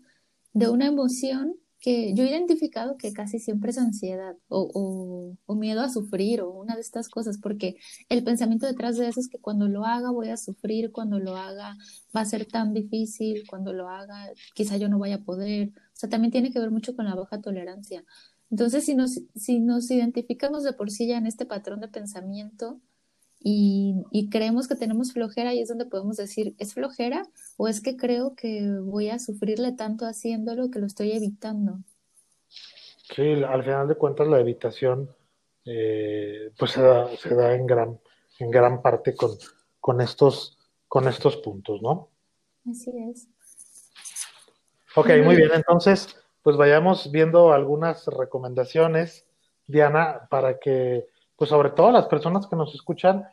de 0.52 0.68
una 0.68 0.87
emoción 0.87 1.56
que 1.82 2.14
yo 2.14 2.22
he 2.24 2.30
identificado 2.30 2.96
que 2.96 3.12
casi 3.12 3.40
siempre 3.40 3.72
es 3.72 3.78
ansiedad 3.78 4.36
o, 4.48 5.36
o, 5.46 5.54
miedo 5.56 5.80
a 5.82 5.90
sufrir 5.90 6.40
o 6.40 6.50
una 6.50 6.76
de 6.76 6.80
estas 6.80 7.08
cosas, 7.08 7.38
porque 7.38 7.76
el 8.08 8.22
pensamiento 8.22 8.66
detrás 8.66 8.96
de 8.96 9.08
eso 9.08 9.18
es 9.18 9.28
que 9.28 9.40
cuando 9.40 9.66
lo 9.68 9.84
haga 9.84 10.12
voy 10.12 10.28
a 10.28 10.36
sufrir, 10.36 10.92
cuando 10.92 11.18
lo 11.18 11.36
haga 11.36 11.76
va 12.16 12.20
a 12.20 12.24
ser 12.24 12.46
tan 12.46 12.72
difícil, 12.72 13.42
cuando 13.48 13.72
lo 13.72 13.88
haga 13.88 14.30
quizá 14.54 14.76
yo 14.76 14.88
no 14.88 15.00
vaya 15.00 15.16
a 15.16 15.24
poder. 15.24 15.70
O 15.70 15.94
sea, 15.94 16.08
también 16.08 16.30
tiene 16.30 16.52
que 16.52 16.60
ver 16.60 16.70
mucho 16.70 16.94
con 16.94 17.04
la 17.04 17.16
baja 17.16 17.40
tolerancia. 17.40 18.04
Entonces, 18.50 18.84
si 18.84 18.94
nos, 18.94 19.20
si 19.34 19.58
nos 19.60 19.90
identificamos 19.90 20.62
de 20.62 20.74
por 20.74 20.90
sí 20.90 21.08
ya 21.08 21.18
en 21.18 21.26
este 21.26 21.46
patrón 21.46 21.80
de 21.80 21.88
pensamiento, 21.88 22.80
y, 23.44 24.28
creemos 24.30 24.68
que 24.68 24.76
tenemos 24.76 25.12
flojera 25.12 25.52
y 25.52 25.61
es 25.61 25.68
donde 25.68 25.87
podemos 25.87 26.16
decir, 26.16 26.54
¿es 26.58 26.75
flojera 26.75 27.26
o 27.56 27.68
es 27.68 27.80
que 27.80 27.96
creo 27.96 28.34
que 28.34 28.68
voy 28.80 29.11
a 29.11 29.18
sufrirle 29.18 29.72
tanto 29.72 30.06
haciéndolo 30.06 30.70
que 30.70 30.78
lo 30.78 30.87
estoy 30.87 31.12
evitando? 31.12 31.78
Sí, 33.14 33.42
al 33.42 33.62
final 33.62 33.88
de 33.88 33.94
cuentas 33.96 34.28
la 34.28 34.40
evitación 34.40 35.11
eh, 35.64 36.52
pues 36.58 36.72
se 36.72 36.82
da, 36.82 37.08
se 37.16 37.34
da, 37.34 37.54
en, 37.54 37.66
gran, 37.66 38.00
en 38.38 38.50
gran 38.50 38.80
parte 38.80 39.14
con, 39.14 39.32
con, 39.80 40.00
estos, 40.00 40.58
con 40.88 41.08
estos 41.08 41.37
puntos, 41.37 41.82
¿no? 41.82 42.08
Así 42.70 42.90
es. 43.11 43.28
Ok, 44.94 45.08
muy 45.25 45.37
bien, 45.37 45.50
entonces 45.54 46.16
pues 46.42 46.56
vayamos 46.56 47.11
viendo 47.12 47.52
algunas 47.52 48.06
recomendaciones, 48.06 49.26
Diana, 49.66 50.26
para 50.28 50.58
que 50.58 51.06
pues 51.42 51.50
sobre 51.50 51.70
todo 51.70 51.90
las 51.90 52.06
personas 52.06 52.46
que 52.46 52.54
nos 52.54 52.72
escuchan 52.72 53.25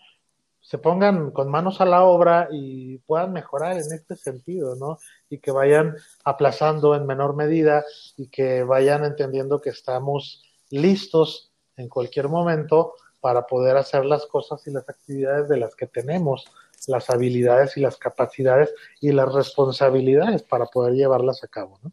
se 0.59 0.79
pongan 0.79 1.29
con 1.29 1.47
manos 1.47 1.79
a 1.79 1.85
la 1.85 2.05
obra 2.05 2.47
y 2.51 2.97
puedan 3.05 3.33
mejorar 3.33 3.73
en 3.73 3.93
este 3.93 4.15
sentido, 4.15 4.75
¿no? 4.75 4.97
Y 5.29 5.37
que 5.37 5.51
vayan 5.51 5.95
aplazando 6.23 6.95
en 6.95 7.05
menor 7.05 7.35
medida 7.35 7.85
y 8.17 8.29
que 8.29 8.63
vayan 8.63 9.05
entendiendo 9.05 9.61
que 9.61 9.69
estamos 9.69 10.41
listos 10.71 11.53
en 11.77 11.87
cualquier 11.87 12.29
momento 12.29 12.95
para 13.19 13.45
poder 13.45 13.77
hacer 13.77 14.05
las 14.05 14.25
cosas 14.25 14.65
y 14.65 14.71
las 14.71 14.89
actividades 14.89 15.47
de 15.47 15.57
las 15.57 15.75
que 15.75 15.85
tenemos, 15.85 16.45
las 16.87 17.11
habilidades 17.11 17.77
y 17.77 17.81
las 17.81 17.97
capacidades 17.97 18.73
y 19.01 19.11
las 19.11 19.31
responsabilidades 19.31 20.41
para 20.41 20.65
poder 20.65 20.95
llevarlas 20.95 21.43
a 21.43 21.47
cabo, 21.47 21.77
¿no? 21.83 21.91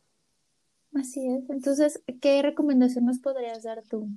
Así 0.98 1.28
es. 1.28 1.50
Entonces, 1.50 2.02
¿qué 2.22 2.40
recomendación 2.40 3.04
nos 3.04 3.18
podrías 3.18 3.64
dar 3.64 3.82
tú? 3.82 4.08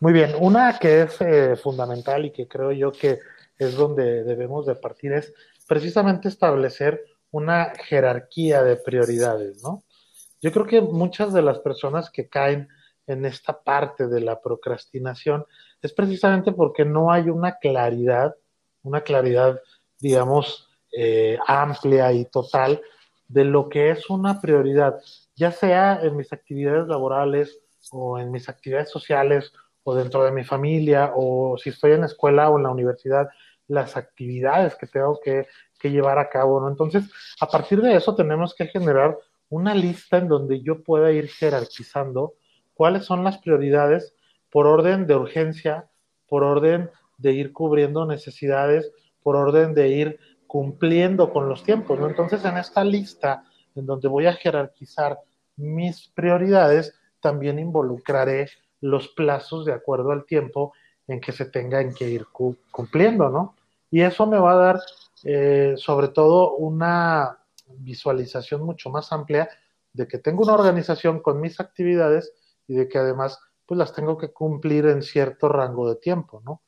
Muy 0.00 0.12
bien, 0.12 0.32
una 0.40 0.78
que 0.78 1.02
es 1.02 1.20
eh, 1.20 1.56
fundamental 1.56 2.24
y 2.24 2.32
que 2.32 2.48
creo 2.48 2.72
yo 2.72 2.92
que 2.92 3.20
es 3.58 3.76
donde 3.76 4.24
debemos 4.24 4.66
de 4.66 4.74
partir 4.74 5.12
es 5.12 5.32
precisamente 5.68 6.28
establecer 6.28 7.04
una 7.30 7.72
jerarquía 7.84 8.62
de 8.62 8.76
prioridades, 8.76 9.62
¿no? 9.62 9.84
Yo 10.40 10.50
creo 10.52 10.66
que 10.66 10.80
muchas 10.80 11.32
de 11.32 11.42
las 11.42 11.60
personas 11.60 12.10
que 12.10 12.28
caen 12.28 12.68
en 13.06 13.24
esta 13.24 13.62
parte 13.62 14.08
de 14.08 14.20
la 14.20 14.40
procrastinación 14.40 15.46
es 15.80 15.92
precisamente 15.92 16.52
porque 16.52 16.84
no 16.84 17.12
hay 17.12 17.30
una 17.30 17.58
claridad, 17.58 18.34
una 18.82 19.02
claridad, 19.02 19.60
digamos, 19.98 20.68
eh, 20.96 21.38
amplia 21.46 22.12
y 22.12 22.24
total 22.26 22.82
de 23.28 23.44
lo 23.44 23.68
que 23.68 23.90
es 23.90 24.10
una 24.10 24.40
prioridad, 24.40 25.00
ya 25.34 25.52
sea 25.52 26.00
en 26.02 26.16
mis 26.16 26.32
actividades 26.32 26.86
laborales 26.86 27.60
o 27.90 28.18
en 28.18 28.30
mis 28.30 28.48
actividades 28.48 28.90
sociales 28.90 29.52
o 29.84 29.94
dentro 29.94 30.24
de 30.24 30.32
mi 30.32 30.44
familia 30.44 31.12
o 31.14 31.56
si 31.58 31.70
estoy 31.70 31.92
en 31.92 32.00
la 32.00 32.06
escuela 32.06 32.50
o 32.50 32.56
en 32.56 32.64
la 32.64 32.70
universidad, 32.70 33.28
las 33.68 33.96
actividades 33.96 34.76
que 34.76 34.86
tengo 34.86 35.18
que, 35.22 35.46
llevar 35.82 36.20
a 36.20 36.28
cabo, 36.28 36.60
¿no? 36.60 36.68
Entonces, 36.68 37.10
a 37.40 37.48
partir 37.48 37.82
de 37.82 37.96
eso 37.96 38.14
tenemos 38.14 38.54
que 38.54 38.68
generar 38.68 39.18
una 39.48 39.74
lista 39.74 40.18
en 40.18 40.28
donde 40.28 40.62
yo 40.62 40.84
pueda 40.84 41.10
ir 41.10 41.26
jerarquizando 41.26 42.34
cuáles 42.72 43.04
son 43.04 43.24
las 43.24 43.38
prioridades 43.38 44.14
por 44.48 44.68
orden 44.68 45.08
de 45.08 45.16
urgencia, 45.16 45.90
por 46.28 46.44
orden 46.44 46.88
de 47.18 47.32
ir 47.32 47.52
cubriendo 47.52 48.06
necesidades, 48.06 48.92
por 49.24 49.34
orden 49.34 49.74
de 49.74 49.88
ir 49.88 50.20
cumpliendo 50.46 51.32
con 51.32 51.48
los 51.48 51.64
tiempos, 51.64 51.98
¿no? 51.98 52.06
Entonces, 52.06 52.44
en 52.44 52.58
esta 52.58 52.84
lista 52.84 53.42
en 53.74 53.84
donde 53.84 54.06
voy 54.06 54.26
a 54.26 54.34
jerarquizar 54.34 55.18
mis 55.56 56.08
prioridades, 56.14 56.94
también 57.22 57.58
involucraré 57.58 58.50
los 58.82 59.08
plazos 59.08 59.64
de 59.64 59.72
acuerdo 59.72 60.10
al 60.10 60.26
tiempo 60.26 60.74
en 61.06 61.20
que 61.20 61.32
se 61.32 61.46
tengan 61.46 61.94
que 61.94 62.10
ir 62.10 62.26
cumpliendo, 62.70 63.30
¿no? 63.30 63.54
Y 63.90 64.02
eso 64.02 64.26
me 64.26 64.38
va 64.38 64.52
a 64.52 64.56
dar 64.56 64.80
eh, 65.24 65.74
sobre 65.76 66.08
todo 66.08 66.56
una 66.56 67.38
visualización 67.68 68.62
mucho 68.62 68.90
más 68.90 69.12
amplia 69.12 69.48
de 69.92 70.06
que 70.08 70.18
tengo 70.18 70.42
una 70.42 70.54
organización 70.54 71.20
con 71.20 71.40
mis 71.40 71.60
actividades 71.60 72.32
y 72.66 72.74
de 72.74 72.88
que 72.88 72.98
además 72.98 73.38
pues 73.66 73.78
las 73.78 73.92
tengo 73.92 74.18
que 74.18 74.32
cumplir 74.32 74.86
en 74.86 75.02
cierto 75.02 75.48
rango 75.48 75.88
de 75.88 75.96
tiempo, 75.96 76.42
¿no? 76.44 76.62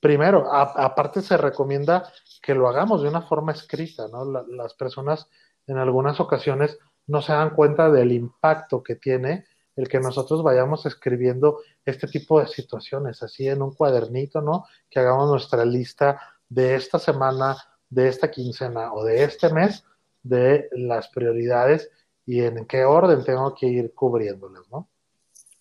Primero, 0.00 0.52
aparte 0.52 1.22
se 1.22 1.36
recomienda 1.36 2.10
que 2.40 2.54
lo 2.54 2.68
hagamos 2.68 3.02
de 3.02 3.08
una 3.08 3.22
forma 3.22 3.50
escrita, 3.50 4.06
¿no? 4.06 4.24
las 4.24 4.74
personas 4.74 5.28
en 5.66 5.76
algunas 5.76 6.20
ocasiones 6.20 6.78
no 7.08 7.20
se 7.20 7.32
dan 7.32 7.50
cuenta 7.50 7.90
del 7.90 8.12
impacto 8.12 8.82
que 8.82 8.94
tiene 8.94 9.44
el 9.78 9.88
que 9.88 10.00
nosotros 10.00 10.42
vayamos 10.42 10.84
escribiendo 10.86 11.60
este 11.84 12.08
tipo 12.08 12.40
de 12.40 12.48
situaciones, 12.48 13.22
así 13.22 13.46
en 13.46 13.62
un 13.62 13.72
cuadernito, 13.72 14.42
¿no? 14.42 14.64
Que 14.90 14.98
hagamos 14.98 15.30
nuestra 15.30 15.64
lista 15.64 16.20
de 16.48 16.74
esta 16.74 16.98
semana, 16.98 17.56
de 17.88 18.08
esta 18.08 18.28
quincena 18.28 18.92
o 18.92 19.04
de 19.04 19.22
este 19.22 19.52
mes 19.52 19.84
de 20.20 20.68
las 20.72 21.08
prioridades 21.08 21.90
y 22.26 22.40
en 22.40 22.66
qué 22.66 22.84
orden 22.84 23.24
tengo 23.24 23.54
que 23.54 23.66
ir 23.68 23.94
cubriéndolas, 23.94 24.68
¿no? 24.68 24.88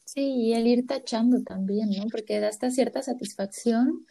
Sí, 0.03 0.47
y 0.47 0.53
el 0.53 0.65
ir 0.65 0.87
tachando 0.87 1.43
también, 1.43 1.91
¿no? 1.91 2.05
Porque 2.11 2.39
da 2.39 2.49
esta 2.49 2.71
cierta 2.71 3.03
satisfacción 3.03 4.07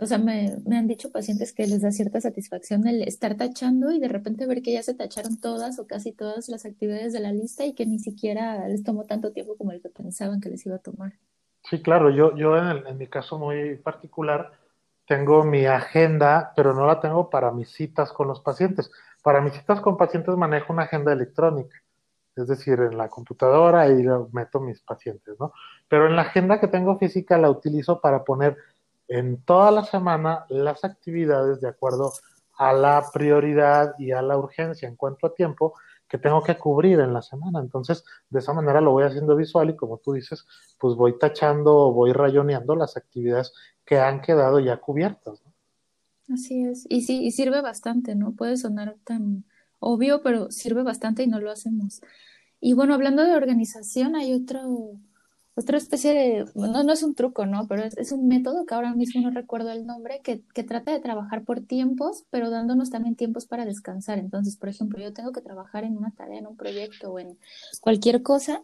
o 0.00 0.06
sea, 0.06 0.18
me, 0.18 0.56
han 0.70 0.86
dicho 0.86 1.12
pacientes 1.12 1.52
que 1.52 1.66
les 1.66 1.82
da 1.82 1.90
cierta 1.90 2.20
satisfacción 2.20 2.86
el 2.86 3.02
estar 3.02 3.36
tachando 3.36 3.92
y 3.92 4.00
de 4.00 4.08
repente 4.08 4.46
ver 4.46 4.62
que 4.62 4.72
ya 4.72 4.82
se 4.82 4.94
tacharon 4.94 5.38
todas 5.40 5.78
o 5.78 5.86
casi 5.86 6.12
todas 6.12 6.48
las 6.48 6.64
actividades 6.64 7.12
de 7.12 7.20
la 7.20 7.32
lista 7.32 7.66
y 7.66 7.74
que 7.74 7.84
ni 7.84 7.98
siquiera 7.98 8.66
les 8.66 8.82
tomó 8.82 9.04
tanto 9.04 9.32
tiempo 9.32 9.56
como 9.56 9.72
el 9.72 9.82
que 9.82 9.90
pensaban 9.90 10.40
que 10.40 10.48
les 10.48 10.64
iba 10.64 10.76
a 10.76 10.80
tomar. 10.80 11.12
Sí, 11.68 11.82
claro, 11.82 12.10
yo, 12.10 12.34
yo 12.34 12.56
en, 12.56 12.86
en 12.86 12.96
mi 12.96 13.06
caso 13.08 13.38
muy 13.38 13.76
particular 13.76 14.52
tengo 15.06 15.44
mi 15.44 15.66
agenda, 15.66 16.52
pero 16.56 16.72
no 16.72 16.86
la 16.86 17.00
tengo 17.00 17.28
para 17.28 17.50
mis 17.50 17.70
citas 17.70 18.12
con 18.12 18.28
los 18.28 18.40
pacientes. 18.40 18.90
Para 19.22 19.40
mis 19.40 19.52
citas 19.52 19.80
con 19.80 19.96
pacientes 19.96 20.34
manejo 20.36 20.72
una 20.72 20.84
agenda 20.84 21.12
electrónica, 21.12 21.76
es 22.36 22.46
decir, 22.46 22.80
en 22.80 22.96
la 22.96 23.08
computadora 23.08 23.88
y 23.88 24.02
meto 24.32 24.60
mis 24.60 24.80
pacientes, 24.80 25.34
¿no? 25.38 25.52
Pero 25.88 26.06
en 26.06 26.16
la 26.16 26.22
agenda 26.22 26.58
que 26.58 26.68
tengo 26.68 26.98
física 26.98 27.36
la 27.36 27.50
utilizo 27.50 28.00
para 28.00 28.24
poner 28.24 28.56
en 29.10 29.42
toda 29.42 29.72
la 29.72 29.84
semana 29.84 30.46
las 30.48 30.84
actividades 30.84 31.60
de 31.60 31.68
acuerdo 31.68 32.12
a 32.56 32.72
la 32.72 33.04
prioridad 33.12 33.94
y 33.98 34.12
a 34.12 34.22
la 34.22 34.38
urgencia 34.38 34.88
en 34.88 34.94
cuanto 34.94 35.26
a 35.26 35.34
tiempo 35.34 35.74
que 36.08 36.18
tengo 36.18 36.42
que 36.42 36.56
cubrir 36.56 37.00
en 37.00 37.12
la 37.12 37.20
semana. 37.20 37.60
Entonces, 37.60 38.04
de 38.30 38.38
esa 38.38 38.52
manera 38.52 38.80
lo 38.80 38.92
voy 38.92 39.04
haciendo 39.04 39.34
visual 39.34 39.70
y 39.70 39.76
como 39.76 39.98
tú 39.98 40.12
dices, 40.12 40.46
pues 40.78 40.94
voy 40.94 41.18
tachando 41.18 41.76
o 41.76 41.92
voy 41.92 42.12
rayoneando 42.12 42.76
las 42.76 42.96
actividades 42.96 43.52
que 43.84 43.98
han 43.98 44.20
quedado 44.20 44.60
ya 44.60 44.76
cubiertas. 44.76 45.42
Así 46.32 46.64
es. 46.64 46.86
Y 46.88 47.02
sí, 47.02 47.24
y 47.24 47.32
sirve 47.32 47.60
bastante, 47.60 48.14
¿no? 48.14 48.32
Puede 48.32 48.56
sonar 48.56 48.96
tan 49.02 49.44
obvio, 49.80 50.22
pero 50.22 50.52
sirve 50.52 50.84
bastante 50.84 51.24
y 51.24 51.26
no 51.26 51.40
lo 51.40 51.50
hacemos. 51.50 52.00
Y 52.60 52.74
bueno, 52.74 52.94
hablando 52.94 53.24
de 53.24 53.34
organización, 53.34 54.14
hay 54.14 54.34
otro 54.34 55.00
otra 55.54 55.76
especie 55.78 56.14
de, 56.14 56.44
no, 56.54 56.82
no 56.82 56.92
es 56.92 57.02
un 57.02 57.14
truco, 57.14 57.44
¿no? 57.46 57.66
Pero 57.68 57.84
es, 57.84 58.12
un 58.12 58.28
método 58.28 58.64
que 58.66 58.74
ahora 58.74 58.94
mismo 58.94 59.20
no 59.20 59.30
recuerdo 59.30 59.70
el 59.70 59.86
nombre, 59.86 60.20
que, 60.22 60.42
que, 60.54 60.62
trata 60.62 60.92
de 60.92 61.00
trabajar 61.00 61.44
por 61.44 61.60
tiempos, 61.60 62.24
pero 62.30 62.50
dándonos 62.50 62.90
también 62.90 63.16
tiempos 63.16 63.46
para 63.46 63.64
descansar. 63.64 64.18
Entonces, 64.18 64.56
por 64.56 64.68
ejemplo, 64.68 65.00
yo 65.00 65.12
tengo 65.12 65.32
que 65.32 65.42
trabajar 65.42 65.84
en 65.84 65.98
una 65.98 66.12
tarea, 66.12 66.38
en 66.38 66.46
un 66.46 66.56
proyecto 66.56 67.12
o 67.12 67.18
en 67.18 67.38
cualquier 67.80 68.22
cosa 68.22 68.62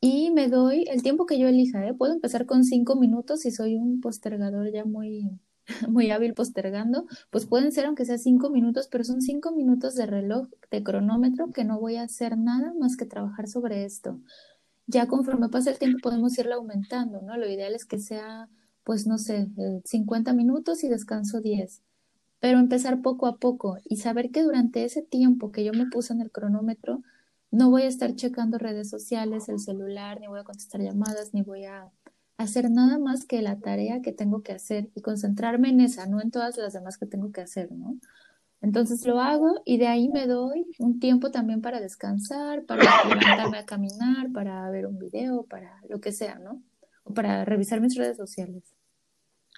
y 0.00 0.30
me 0.30 0.48
doy 0.48 0.84
el 0.88 1.02
tiempo 1.02 1.26
que 1.26 1.38
yo 1.38 1.46
elija, 1.48 1.86
¿eh? 1.86 1.94
Puedo 1.94 2.14
empezar 2.14 2.46
con 2.46 2.64
cinco 2.64 2.96
minutos 2.96 3.40
si 3.40 3.50
soy 3.50 3.76
un 3.76 4.00
postergador 4.00 4.72
ya 4.72 4.84
muy, 4.84 5.28
muy 5.88 6.10
hábil 6.10 6.32
postergando, 6.32 7.06
pues 7.30 7.46
pueden 7.46 7.70
ser 7.70 7.86
aunque 7.86 8.06
sea 8.06 8.16
cinco 8.16 8.48
minutos, 8.50 8.88
pero 8.90 9.04
son 9.04 9.20
cinco 9.20 9.52
minutos 9.52 9.94
de 9.96 10.06
reloj, 10.06 10.48
de 10.70 10.82
cronómetro, 10.82 11.50
que 11.50 11.64
no 11.64 11.78
voy 11.78 11.96
a 11.96 12.04
hacer 12.04 12.38
nada 12.38 12.72
más 12.78 12.96
que 12.96 13.04
trabajar 13.04 13.46
sobre 13.46 13.84
esto 13.84 14.18
ya 14.90 15.06
conforme 15.06 15.48
pasa 15.48 15.70
el 15.70 15.78
tiempo 15.78 15.98
podemos 16.02 16.36
irlo 16.38 16.54
aumentando, 16.56 17.22
¿no? 17.22 17.36
Lo 17.36 17.48
ideal 17.48 17.74
es 17.74 17.84
que 17.86 17.98
sea, 17.98 18.48
pues 18.84 19.06
no 19.06 19.18
sé, 19.18 19.48
50 19.84 20.32
minutos 20.32 20.84
y 20.84 20.88
descanso 20.88 21.40
10. 21.40 21.82
Pero 22.40 22.58
empezar 22.58 23.02
poco 23.02 23.26
a 23.26 23.36
poco 23.36 23.78
y 23.84 23.96
saber 23.96 24.30
que 24.30 24.42
durante 24.42 24.84
ese 24.84 25.02
tiempo 25.02 25.52
que 25.52 25.64
yo 25.64 25.72
me 25.72 25.86
puse 25.86 26.12
en 26.12 26.20
el 26.20 26.30
cronómetro, 26.30 27.02
no 27.50 27.70
voy 27.70 27.82
a 27.82 27.88
estar 27.88 28.14
checando 28.14 28.58
redes 28.58 28.88
sociales, 28.88 29.48
el 29.48 29.58
celular, 29.60 30.20
ni 30.20 30.28
voy 30.28 30.40
a 30.40 30.44
contestar 30.44 30.80
llamadas, 30.80 31.34
ni 31.34 31.42
voy 31.42 31.64
a 31.64 31.90
hacer 32.38 32.70
nada 32.70 32.98
más 32.98 33.26
que 33.26 33.42
la 33.42 33.58
tarea 33.58 34.00
que 34.02 34.12
tengo 34.12 34.42
que 34.42 34.52
hacer 34.52 34.88
y 34.94 35.02
concentrarme 35.02 35.68
en 35.68 35.80
esa, 35.80 36.06
no 36.06 36.20
en 36.22 36.30
todas 36.30 36.56
las 36.56 36.72
demás 36.72 36.96
que 36.96 37.06
tengo 37.06 37.32
que 37.32 37.42
hacer, 37.42 37.70
¿no? 37.72 37.96
Entonces 38.62 39.06
lo 39.06 39.20
hago 39.20 39.62
y 39.64 39.78
de 39.78 39.86
ahí 39.86 40.08
me 40.08 40.26
doy 40.26 40.66
un 40.78 41.00
tiempo 41.00 41.30
también 41.30 41.62
para 41.62 41.80
descansar, 41.80 42.64
para 42.66 42.82
levantarme 43.08 43.58
a 43.58 43.64
caminar, 43.64 44.30
para 44.32 44.68
ver 44.70 44.86
un 44.86 44.98
video, 44.98 45.44
para 45.44 45.80
lo 45.88 46.00
que 46.00 46.12
sea, 46.12 46.38
¿no? 46.38 46.62
O 47.04 47.14
para 47.14 47.44
revisar 47.44 47.80
mis 47.80 47.96
redes 47.96 48.18
sociales. 48.18 48.74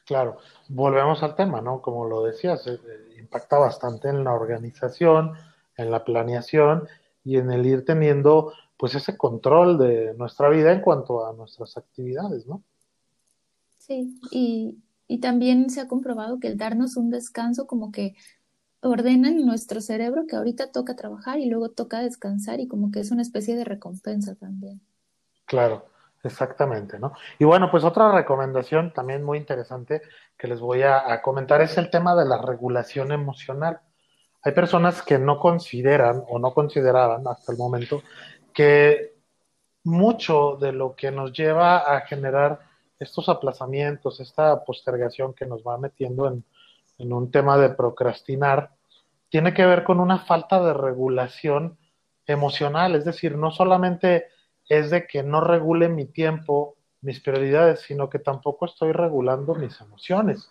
Claro, 0.07 0.39
volvemos 0.69 1.23
al 1.23 1.35
tema, 1.35 1.61
¿no? 1.61 1.81
Como 1.81 2.07
lo 2.07 2.23
decías, 2.25 2.67
eh, 2.67 2.75
eh, 2.75 3.21
impacta 3.21 3.59
bastante 3.59 4.09
en 4.09 4.25
la 4.25 4.33
organización, 4.33 5.33
en 5.77 5.91
la 5.91 6.05
planeación 6.05 6.87
y 7.25 7.37
en 7.37 7.51
el 7.51 7.67
ir 7.67 7.85
teniendo 7.85 8.53
pues 8.77 8.95
ese 8.95 9.17
control 9.17 9.79
de 9.79 10.15
nuestra 10.15 10.49
vida 10.49 10.73
en 10.73 10.81
cuanto 10.81 11.25
a 11.25 11.33
nuestras 11.33 11.77
actividades, 11.77 12.47
¿no? 12.47 12.65
Sí, 13.79 14.19
y, 14.31 14.79
y 15.07 15.19
también 15.19 15.71
se 15.71 15.81
ha 15.81 15.89
comprobado 15.89 16.41
que 16.41 16.49
el 16.49 16.57
darnos 16.57 16.97
un 16.97 17.11
descanso 17.11 17.67
como 17.67 17.93
que 17.93 18.15
ordena 18.83 19.29
en 19.29 19.47
nuestro 19.47 19.81
cerebro 19.81 20.27
que 20.27 20.37
ahorita 20.37 20.73
toca 20.73 20.97
trabajar 20.97 21.39
y 21.39 21.49
luego 21.49 21.71
toca 21.71 22.01
descansar 22.01 22.61
y 22.61 22.69
como 22.69 22.91
que 22.91 23.01
es 23.01 23.11
una 23.11 23.23
especie 23.23 23.57
de 23.57 23.65
recompensa 23.65 24.35
también. 24.35 24.81
Claro, 25.47 25.87
exactamente, 26.23 26.99
¿no? 26.99 27.13
Y 27.39 27.45
bueno, 27.45 27.71
pues 27.71 27.85
otra 27.85 28.13
recomendación 28.13 28.93
también 28.93 29.23
muy 29.23 29.39
interesante 29.39 30.03
que 30.37 30.49
les 30.49 30.61
voy 30.61 30.83
a, 30.83 31.13
a 31.13 31.23
comentar 31.23 31.61
es 31.61 31.79
el 31.79 31.91
tema 31.91 32.17
de 32.17 32.25
la 32.25 32.43
regulación 32.43 33.13
emocional. 33.13 33.81
Hay 34.43 34.53
personas 34.53 35.03
que 35.03 35.19
no 35.19 35.39
consideran 35.39 36.25
o 36.29 36.41
no 36.41 36.53
consideraban 36.53 37.27
hasta 37.29 37.53
el 37.53 37.59
momento 37.59 38.03
que 38.53 39.15
mucho 39.85 40.57
de 40.61 40.73
lo 40.73 40.97
que 40.97 41.13
nos 41.13 41.33
lleva 41.33 41.79
a 41.79 42.01
generar 42.01 42.61
estos 42.99 43.29
aplazamientos, 43.29 44.21
esta 44.21 44.65
postergación 44.65 45.35
que 45.35 45.47
nos 45.47 45.63
va 45.63 45.79
metiendo 45.79 46.29
en, 46.29 46.45
en 47.03 47.13
un 47.13 47.31
tema 47.31 47.59
de 47.59 47.71
procrastinar, 47.71 48.71
tiene 49.29 49.53
que 49.53 49.67
ver 49.67 49.83
con 49.83 49.99
una 49.99 50.21
falta 50.21 50.63
de 50.63 50.73
regulación 50.73 51.79
emocional, 52.27 52.95
es 52.95 53.05
decir, 53.05 53.37
no 53.37 53.51
solamente 53.51 54.27
es 54.69 54.91
de 54.91 55.07
que 55.07 55.25
no 55.25 55.41
regule 55.41 55.89
mi 55.89 56.07
tiempo, 56.07 56.77
mis 57.01 57.21
prioridades, 57.21 57.81
sino 57.81 58.09
que 58.09 58.21
tampoco 58.21 58.67
estoy 58.67 58.93
regulando 58.93 59.55
mis 59.57 59.81
emociones. 59.81 60.49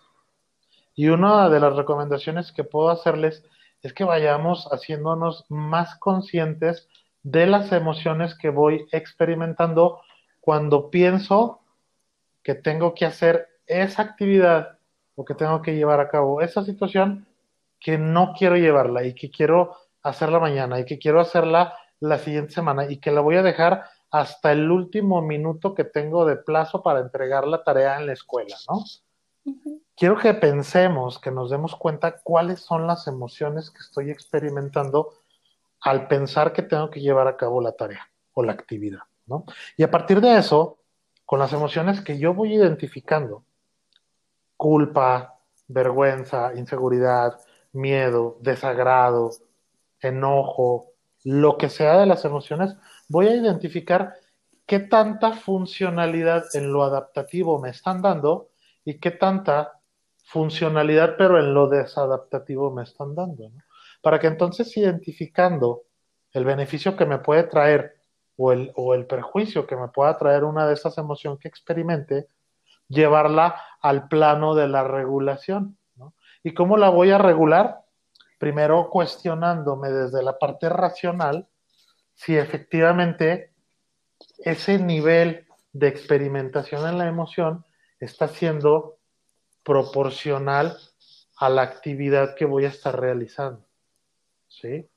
Y 0.94 1.08
una 1.08 1.50
de 1.50 1.62
las 1.62 1.76
recomendaciones 1.76 2.52
que 2.52 2.66
puedo 2.66 2.90
hacerles 2.90 3.46
es 3.82 3.94
que 3.94 4.04
vayamos 4.04 4.68
haciéndonos 4.72 5.46
más 5.48 5.96
conscientes 5.98 6.90
de 7.24 7.48
las 7.48 7.72
emociones 7.72 8.36
que 8.36 8.50
voy 8.50 8.86
experimentando 8.92 10.02
cuando 10.42 10.90
pienso 10.90 11.62
que 12.44 12.56
tengo 12.56 12.94
que 12.94 13.06
hacer 13.06 13.48
esa 13.68 14.02
actividad 14.02 14.80
o 15.22 15.26
que 15.26 15.36
tengo 15.36 15.62
que 15.62 15.76
llevar 15.76 16.00
a 16.00 16.10
cabo 16.10 16.42
esa 16.42 16.64
situación 16.64 17.28
que 17.80 18.00
no 18.00 18.34
quiero 18.36 18.58
llevarla 18.58 19.04
y 19.04 19.14
que 19.14 19.30
quiero 19.30 19.76
hacerla 20.02 20.40
mañana 20.40 20.80
y 20.80 20.86
que 20.86 20.98
quiero 20.98 21.20
hacerla 21.20 21.76
la 22.00 22.18
siguiente 22.18 22.54
semana 22.54 22.90
y 22.90 22.98
que 22.98 23.12
la 23.12 23.22
voy 23.22 23.36
a 23.36 23.44
dejar 23.44 23.86
hasta 24.10 24.52
el 24.52 24.70
último 24.72 25.22
minuto 25.22 25.76
que 25.76 25.84
tengo 25.84 26.26
de 26.26 26.38
plazo 26.38 26.82
para 26.82 27.02
entregar 27.02 27.48
la 27.48 27.64
tarea 27.64 28.00
en 28.00 28.08
la 28.08 28.14
escuela, 28.14 28.58
¿no? 28.68 28.84
Quiero 29.96 30.18
que 30.18 30.34
pensemos, 30.34 31.20
que 31.20 31.30
nos 31.30 31.52
demos 31.52 31.76
cuenta 31.76 32.18
cuáles 32.24 32.62
son 32.62 32.88
las 32.88 33.06
emociones 33.06 33.70
que 33.70 33.80
estoy 33.80 34.10
experimentando 34.10 35.14
al 35.82 36.08
pensar 36.08 36.52
que 36.52 36.64
tengo 36.64 36.90
que 36.90 37.00
llevar 37.00 37.28
a 37.28 37.38
cabo 37.38 37.62
la 37.62 37.74
tarea 37.74 38.10
o 38.34 38.42
la 38.42 38.54
actividad, 38.54 39.04
¿no? 39.28 39.46
Y 39.78 39.84
a 39.84 39.92
partir 39.92 40.20
de 40.20 40.36
eso, 40.38 40.80
con 41.26 41.38
las 41.38 41.54
emociones 41.54 42.02
que 42.02 42.18
yo 42.18 42.34
voy 42.34 42.56
identificando, 42.56 43.44
culpa, 44.62 45.40
vergüenza, 45.68 46.54
inseguridad, 46.54 47.40
miedo, 47.74 48.38
desagrado, 48.42 49.32
enojo, 50.00 50.92
lo 51.24 51.58
que 51.58 51.68
sea 51.68 51.98
de 51.98 52.06
las 52.06 52.26
emociones, 52.26 52.76
voy 53.08 53.26
a 53.26 53.36
identificar 53.36 54.14
qué 54.68 54.78
tanta 54.78 55.34
funcionalidad 55.34 56.44
en 56.54 56.72
lo 56.72 56.84
adaptativo 56.84 57.60
me 57.60 57.72
están 57.72 58.04
dando 58.04 58.50
y 58.86 59.00
qué 59.00 59.10
tanta 59.10 59.80
funcionalidad 60.26 61.16
pero 61.18 61.40
en 61.40 61.56
lo 61.56 61.68
desadaptativo 61.68 62.70
me 62.70 62.84
están 62.84 63.16
dando. 63.16 63.50
para 64.04 64.20
que 64.20 64.28
entonces 64.28 64.78
identificando 64.78 65.86
el 66.34 66.46
beneficio 66.46 66.96
que 66.96 67.08
me 67.08 67.18
puede 67.18 67.46
traer 67.46 67.96
o 68.38 68.52
el, 68.52 68.72
o 68.76 68.94
el 68.94 69.08
perjuicio 69.08 69.66
que 69.66 69.76
me 69.76 69.88
pueda 69.88 70.16
traer 70.20 70.44
una 70.44 70.68
de 70.68 70.76
esas 70.76 71.00
emociones 71.00 71.40
que 71.40 71.48
experimente, 71.48 72.28
llevarla 72.92 73.56
al 73.82 74.08
plano 74.08 74.54
de 74.54 74.68
la 74.68 74.84
regulación. 74.84 75.78
¿no? 75.96 76.14
¿Y 76.44 76.54
cómo 76.54 76.78
la 76.78 76.90
voy 76.90 77.12
a 77.12 77.18
regular? 77.18 77.82
Primero 78.38 78.90
cuestionándome 78.90 79.90
desde 79.90 80.24
la 80.24 80.38
parte 80.38 80.70
racional 80.70 81.48
si 82.14 82.38
efectivamente 82.38 83.52
ese 84.40 84.78
nivel 84.78 85.48
de 85.74 85.88
experimentación 85.88 86.88
en 86.88 86.98
la 86.98 87.08
emoción 87.08 87.66
está 88.00 88.28
siendo 88.28 88.98
proporcional 89.64 90.78
a 91.38 91.50
la 91.50 91.62
actividad 91.64 92.36
que 92.36 92.46
voy 92.46 92.66
a 92.66 92.70
estar 92.70 93.00
realizando. 93.00 93.66
¿sí? 94.48 94.88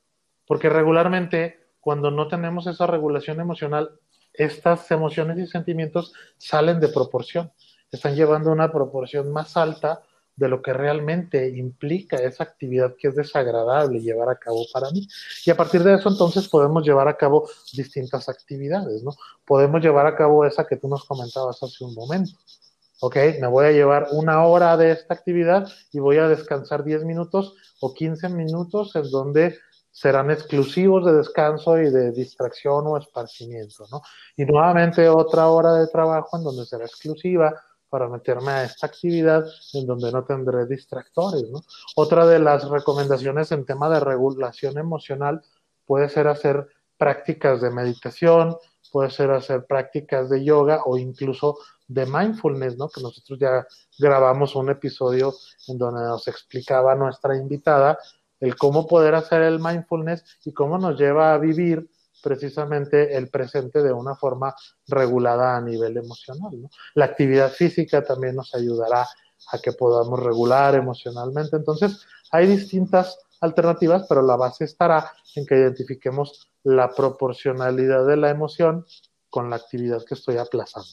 Porque 0.47 0.69
regularmente 0.69 1.65
cuando 1.81 2.11
no 2.11 2.29
tenemos 2.29 2.67
esa 2.67 2.87
regulación 2.87 3.41
emocional, 3.41 3.99
estas 4.33 4.91
emociones 4.91 5.39
y 5.39 5.47
sentimientos 5.47 6.13
salen 6.39 6.81
de 6.81 6.89
proporción, 6.89 7.53
están 7.95 8.15
llevando 8.15 8.51
una 8.51 8.73
proporción 8.73 9.33
más 9.33 9.57
alta 9.57 10.03
de 10.37 10.49
lo 10.49 10.63
que 10.63 10.73
realmente 10.73 11.49
implica 11.49 12.17
esa 12.17 12.45
actividad 12.45 12.95
que 12.99 13.09
es 13.09 13.15
desagradable 13.15 14.01
llevar 14.01 14.29
a 14.29 14.37
cabo 14.37 14.65
para 14.73 14.91
mí. 14.91 15.07
Y 15.47 15.51
a 15.51 15.57
partir 15.57 15.83
de 15.83 15.95
eso 15.95 16.09
entonces 16.09 16.49
podemos 16.49 16.85
llevar 16.85 17.09
a 17.09 17.17
cabo 17.17 17.49
distintas 17.73 18.29
actividades, 18.29 19.03
¿no? 19.03 19.13
Podemos 19.45 19.81
llevar 19.81 20.07
a 20.07 20.17
cabo 20.17 20.45
esa 20.45 20.67
que 20.67 20.77
tú 20.77 20.89
nos 20.89 21.05
comentabas 21.05 21.63
hace 21.63 21.85
un 21.85 21.95
momento. 21.95 22.33
Ok, 23.01 23.17
me 23.41 23.47
voy 23.47 23.67
a 23.67 23.73
llevar 23.73 24.09
una 24.13 24.45
hora 24.47 24.77
de 24.77 24.93
esta 24.93 25.15
actividad 25.15 25.69
y 25.93 25.99
voy 25.99 26.17
a 26.17 26.29
descansar 26.29 26.85
10 26.85 27.05
minutos 27.05 27.55
o 27.81 27.93
15 27.93 28.29
minutos 28.31 28.97
en 28.97 29.11
donde 29.11 29.59
serán 29.91 30.31
exclusivos 30.31 31.05
de 31.05 31.13
descanso 31.13 31.79
y 31.79 31.91
de 31.91 32.11
distracción 32.11 32.85
o 32.87 32.97
esparcimiento, 32.97 33.85
¿no? 33.93 34.03
Y 34.37 34.45
nuevamente 34.45 35.09
otra 35.09 35.49
hora 35.49 35.75
de 35.75 35.87
trabajo 35.87 36.37
en 36.37 36.45
donde 36.45 36.65
será 36.67 36.85
exclusiva 36.85 37.55
para 37.89 38.09
meterme 38.09 38.51
a 38.51 38.65
esta 38.65 38.87
actividad 38.87 39.45
en 39.73 39.87
donde 39.87 40.11
no 40.11 40.25
tendré 40.25 40.67
distractores, 40.67 41.51
¿no? 41.51 41.61
Otra 41.97 42.27
de 42.27 42.39
las 42.39 42.69
recomendaciones 42.69 43.53
en 43.53 43.65
tema 43.65 43.89
de 43.89 44.01
regulación 44.01 44.79
emocional 44.79 45.43
puede 45.87 46.09
ser 46.09 46.29
hacer 46.29 46.69
prácticas 46.97 47.61
de 47.61 47.71
meditación, 47.71 48.57
puede 48.91 49.11
ser 49.11 49.31
hacer 49.31 49.67
prácticas 49.67 50.31
de 50.31 50.45
yoga 50.45 50.83
o 50.85 50.97
incluso 50.97 51.59
de 51.87 52.07
mindfulness, 52.07 52.77
¿no? 52.79 52.89
Que 52.89 53.03
nosotros 53.03 53.39
ya 53.39 53.67
grabamos 53.99 54.55
un 54.55 54.71
episodio 54.71 55.35
en 55.69 55.79
donde 55.79 56.03
nos 56.03 56.27
explicaba 56.29 56.95
nuestra 56.95 57.37
invitada 57.37 57.99
el 58.41 58.57
cómo 58.57 58.87
poder 58.87 59.15
hacer 59.15 59.43
el 59.43 59.59
mindfulness 59.59 60.25
y 60.45 60.53
cómo 60.53 60.79
nos 60.79 60.99
lleva 60.99 61.33
a 61.35 61.39
vivir 61.39 61.89
precisamente 62.25 63.15
el 63.17 63.29
presente 63.29 63.83
de 63.83 63.93
una 63.93 64.17
forma 64.17 64.55
regulada 64.89 65.57
a 65.57 65.61
nivel 65.61 65.97
emocional. 65.99 66.69
La 66.95 67.05
actividad 67.05 67.53
física 67.53 68.03
también 68.03 68.35
nos 68.35 68.55
ayudará 68.55 69.07
a 69.53 69.59
que 69.59 69.73
podamos 69.73 70.19
regular 70.21 70.75
emocionalmente. 70.75 71.57
Entonces, 71.57 72.07
hay 72.33 72.47
distintas 72.47 73.19
alternativas, 73.41 74.07
pero 74.09 74.23
la 74.23 74.37
base 74.37 74.65
estará 74.65 75.13
en 75.37 75.45
que 75.45 75.57
identifiquemos 75.57 76.51
la 76.63 76.91
proporcionalidad 76.91 78.07
de 78.07 78.17
la 78.17 78.31
emoción 78.31 78.87
con 79.29 79.51
la 79.51 79.57
actividad 79.57 80.03
que 80.05 80.15
estoy 80.15 80.39
aplazando. 80.39 80.89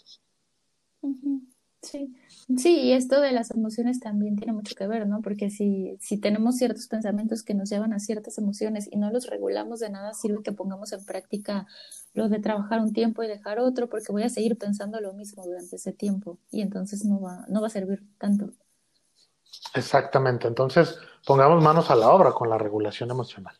Sí. 1.81 2.13
Sí, 2.57 2.79
y 2.81 2.93
esto 2.93 3.21
de 3.21 3.31
las 3.31 3.51
emociones 3.51 3.99
también 3.99 4.35
tiene 4.35 4.53
mucho 4.53 4.75
que 4.75 4.87
ver, 4.87 5.07
¿no? 5.07 5.21
Porque 5.21 5.49
si, 5.49 5.97
si 5.99 6.17
tenemos 6.17 6.57
ciertos 6.57 6.87
pensamientos 6.87 7.43
que 7.43 7.53
nos 7.53 7.69
llevan 7.69 7.93
a 7.93 7.99
ciertas 7.99 8.37
emociones 8.37 8.89
y 8.91 8.97
no 8.97 9.11
los 9.11 9.27
regulamos, 9.27 9.79
de 9.79 9.89
nada 9.89 10.13
sirve 10.13 10.41
que 10.43 10.51
pongamos 10.51 10.91
en 10.93 11.05
práctica 11.05 11.67
lo 12.13 12.29
de 12.29 12.39
trabajar 12.39 12.79
un 12.79 12.93
tiempo 12.93 13.23
y 13.23 13.27
dejar 13.27 13.59
otro, 13.59 13.89
porque 13.89 14.11
voy 14.11 14.23
a 14.23 14.29
seguir 14.29 14.57
pensando 14.57 14.99
lo 14.99 15.13
mismo 15.13 15.43
durante 15.43 15.75
ese 15.75 15.93
tiempo 15.93 16.39
y 16.49 16.61
entonces 16.61 17.05
no 17.05 17.21
va, 17.21 17.45
no 17.47 17.61
va 17.61 17.67
a 17.67 17.71
servir 17.71 18.03
tanto. 18.17 18.49
Exactamente, 19.75 20.47
entonces 20.47 20.97
pongamos 21.25 21.63
manos 21.63 21.91
a 21.91 21.95
la 21.95 22.09
obra 22.09 22.31
con 22.31 22.49
la 22.49 22.57
regulación 22.57 23.11
emocional. 23.11 23.55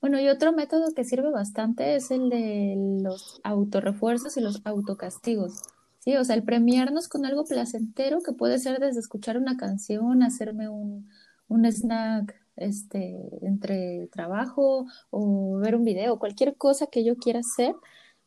Bueno, 0.00 0.20
y 0.20 0.28
otro 0.28 0.52
método 0.52 0.92
que 0.94 1.04
sirve 1.04 1.30
bastante 1.30 1.96
es 1.96 2.10
el 2.10 2.30
de 2.30 2.74
los 3.02 3.40
autorrefuerzos 3.44 4.36
y 4.36 4.40
los 4.40 4.62
autocastigos. 4.64 5.62
Sí, 6.06 6.16
o 6.16 6.24
sea, 6.24 6.36
el 6.36 6.44
premiarnos 6.44 7.08
con 7.08 7.26
algo 7.26 7.44
placentero 7.46 8.22
que 8.22 8.32
puede 8.32 8.60
ser 8.60 8.78
desde 8.80 9.00
escuchar 9.00 9.36
una 9.38 9.56
canción, 9.56 10.22
hacerme 10.22 10.68
un, 10.68 11.10
un 11.48 11.66
snack 11.66 12.34
este, 12.56 13.16
entre 13.42 14.06
trabajo 14.12 14.86
o 15.10 15.58
ver 15.58 15.74
un 15.74 15.84
video, 15.84 16.20
cualquier 16.20 16.56
cosa 16.56 16.86
que 16.86 17.04
yo 17.04 17.16
quiera 17.16 17.40
hacer, 17.40 17.74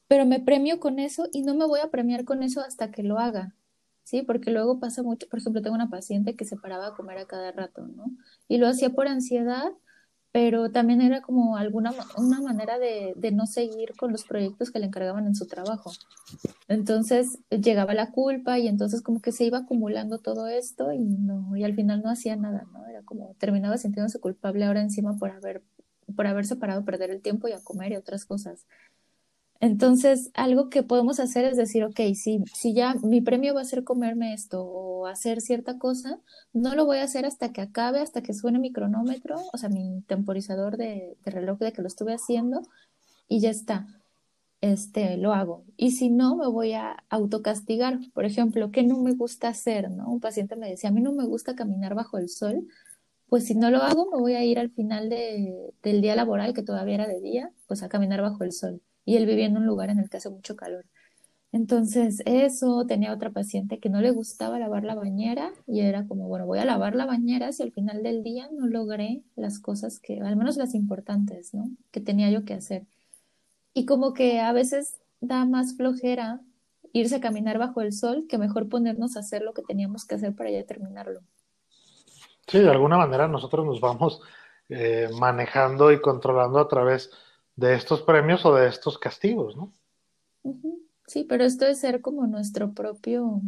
pero 0.10 0.26
me 0.26 0.42
premio 0.42 0.80
con 0.82 1.00
eso 1.00 1.30
y 1.32 1.42
no 1.44 1.56
me 1.56 1.66
voy 1.66 1.80
a 1.80 1.90
premiar 1.90 2.26
con 2.26 2.44
eso 2.44 2.62
hasta 2.62 2.92
que 2.92 3.04
lo 3.04 3.18
haga. 3.18 3.56
¿sí? 4.04 4.24
Porque 4.24 4.52
luego 4.52 4.80
pasa 4.80 5.04
mucho, 5.04 5.30
por 5.30 5.40
ejemplo, 5.40 5.62
tengo 5.62 5.76
una 5.76 5.90
paciente 5.90 6.36
que 6.36 6.46
se 6.46 6.58
paraba 6.58 6.88
a 6.88 6.96
comer 6.96 7.20
a 7.20 7.28
cada 7.28 7.52
rato, 7.52 7.88
¿no? 7.88 8.12
Y 8.50 8.58
lo 8.58 8.68
hacía 8.68 8.90
por 8.90 9.08
ansiedad, 9.08 9.72
pero 10.32 10.72
también 10.72 11.02
era 11.02 11.22
como 11.22 11.58
alguna 11.58 11.92
una 12.18 12.40
manera 12.42 12.78
de, 12.78 13.14
de, 13.16 13.32
no 13.32 13.48
seguir 13.48 13.94
con 13.98 14.12
los 14.12 14.26
proyectos 14.26 14.70
que 14.70 14.80
le 14.80 14.86
encargaban 14.86 15.26
en 15.26 15.36
su 15.36 15.48
trabajo. 15.48 15.92
Entonces 16.68 17.40
llegaba 17.50 17.94
la 17.96 18.12
culpa 18.12 18.60
y 18.60 18.68
entonces 18.68 19.02
como 19.02 19.22
que 19.22 19.32
se 19.32 19.46
iba 19.46 19.60
acumulando 19.60 20.20
todo 20.20 20.48
esto 20.48 20.94
y 20.94 21.00
no 21.00 21.56
y 21.58 21.64
al 21.64 21.74
final 21.74 22.02
no 22.04 22.12
hacía 22.12 22.36
nada, 22.36 22.68
¿no? 22.72 22.86
Era 22.88 23.02
como 23.02 23.34
terminaba 23.40 23.78
sintiéndose 23.78 24.20
culpable 24.20 24.66
ahora 24.66 24.82
encima 24.82 25.18
por 25.18 25.32
haber 25.32 25.64
por 26.16 26.28
haberse 26.28 26.56
parado 26.56 26.82
a 26.82 26.86
perder 26.86 27.12
el 27.12 27.22
tiempo 27.22 27.48
y 27.48 27.54
a 27.54 27.64
comer 27.64 27.92
y 27.92 27.96
otras 27.96 28.26
cosas. 28.26 28.66
Entonces, 29.62 30.32
algo 30.36 30.70
que 30.70 30.84
podemos 30.84 31.20
hacer 31.20 31.44
es 31.44 31.58
decir, 31.58 31.84
ok, 31.84 32.00
si, 32.16 32.44
si 32.54 32.74
ya 32.74 32.96
mi 33.04 33.20
premio 33.20 33.54
va 33.54 33.62
a 33.62 33.66
ser 33.66 33.84
comerme 33.84 34.34
esto 34.34 34.64
o 34.64 35.06
hacer 35.06 35.42
cierta 35.42 35.78
cosa, 35.78 36.20
no 36.54 36.76
lo 36.76 36.86
voy 36.86 37.00
a 37.00 37.04
hacer 37.04 37.26
hasta 37.26 37.52
que 37.52 37.62
acabe, 37.62 38.00
hasta 38.00 38.22
que 38.22 38.34
suene 38.34 38.60
mi 38.60 38.72
cronómetro, 38.72 39.36
o 39.52 39.58
sea, 39.58 39.68
mi 39.70 40.02
temporizador 40.08 40.78
de, 40.78 41.18
de 41.26 41.32
reloj 41.32 41.60
de 41.60 41.74
que 41.74 41.82
lo 41.82 41.90
estuve 41.90 42.14
haciendo 42.14 42.62
y 43.28 43.42
ya 43.42 43.50
está. 43.50 43.88
Este, 44.62 45.18
lo 45.18 45.34
hago. 45.34 45.66
Y 45.78 45.92
si 45.92 46.10
no, 46.10 46.36
me 46.38 46.48
voy 46.48 46.74
a 46.74 47.04
autocastigar. 47.10 48.00
Por 48.14 48.26
ejemplo, 48.26 48.72
¿qué 48.72 48.84
no 48.84 48.98
me 49.02 49.14
gusta 49.14 49.50
hacer? 49.50 49.92
¿no? 49.92 50.10
Un 50.10 50.20
paciente 50.22 50.56
me 50.56 50.70
decía, 50.70 50.90
a 50.90 50.94
mí 50.94 51.02
no 51.02 51.14
me 51.14 51.26
gusta 51.26 51.56
caminar 51.56 51.96
bajo 51.96 52.18
el 52.18 52.30
sol. 52.30 52.68
Pues 53.28 53.46
si 53.46 53.56
no 53.56 53.72
lo 53.72 53.80
hago, 53.84 54.10
me 54.12 54.20
voy 54.20 54.34
a 54.36 54.44
ir 54.44 54.60
al 54.60 54.72
final 54.72 55.10
de, 55.10 55.74
del 55.84 56.02
día 56.02 56.16
laboral, 56.16 56.54
que 56.54 56.64
todavía 56.64 56.96
era 56.96 57.08
de 57.08 57.22
día, 57.22 57.52
pues 57.68 57.84
a 57.84 57.90
caminar 57.90 58.22
bajo 58.22 58.44
el 58.44 58.52
sol 58.54 58.82
y 59.10 59.18
él 59.18 59.26
vivía 59.26 59.48
en 59.48 59.58
un 59.58 59.66
lugar 59.66 59.90
en 59.90 59.98
el 59.98 60.08
que 60.08 60.18
hace 60.18 60.30
mucho 60.30 60.56
calor. 60.56 60.86
Entonces, 61.52 62.22
eso, 62.28 62.86
tenía 62.86 63.12
otra 63.12 63.32
paciente 63.32 63.80
que 63.80 63.90
no 63.90 64.02
le 64.02 64.12
gustaba 64.12 64.60
lavar 64.60 64.84
la 64.84 64.94
bañera 64.94 65.52
y 65.66 65.80
era 65.80 66.06
como, 66.06 66.28
bueno, 66.28 66.46
voy 66.46 66.60
a 66.60 66.66
lavar 66.66 66.94
la 66.94 67.08
bañera 67.08 67.52
si 67.52 67.64
al 67.64 67.72
final 67.72 68.04
del 68.04 68.22
día 68.22 68.48
no 68.52 68.68
logré 68.68 69.24
las 69.36 69.58
cosas 69.58 70.00
que, 70.00 70.20
al 70.22 70.36
menos 70.36 70.58
las 70.58 70.76
importantes, 70.76 71.56
¿no? 71.56 71.72
Que 71.90 72.02
tenía 72.02 72.30
yo 72.30 72.46
que 72.46 72.54
hacer. 72.54 72.86
Y 73.74 73.88
como 73.88 74.14
que 74.14 74.42
a 74.42 74.54
veces 74.54 75.00
da 75.22 75.44
más 75.46 75.76
flojera 75.76 76.42
irse 76.94 77.16
a 77.16 77.20
caminar 77.20 77.58
bajo 77.58 77.82
el 77.82 77.94
sol 77.94 78.28
que 78.30 78.38
mejor 78.38 78.70
ponernos 78.70 79.18
a 79.18 79.22
hacer 79.22 79.42
lo 79.42 79.56
que 79.56 79.64
teníamos 79.64 80.06
que 80.06 80.14
hacer 80.14 80.36
para 80.36 80.52
ya 80.52 80.64
terminarlo. 80.66 81.22
Sí, 82.46 82.60
de 82.60 82.70
alguna 82.70 82.98
manera 83.00 83.28
nosotros 83.28 83.66
nos 83.66 83.82
vamos 83.82 84.22
eh, 84.70 85.10
manejando 85.20 85.92
y 85.92 86.00
controlando 86.00 86.60
a 86.60 86.68
través 86.68 87.10
de 87.60 87.76
estos 87.76 88.02
premios 88.02 88.46
o 88.46 88.56
de 88.56 88.68
estos 88.68 88.98
castigos, 88.98 89.56
¿no? 89.56 89.74
Sí, 91.06 91.26
pero 91.26 91.44
esto 91.44 91.66
es 91.66 91.80
ser 91.80 92.02
como 92.02 92.26
nuestro 92.26 92.74
propio 92.74 93.42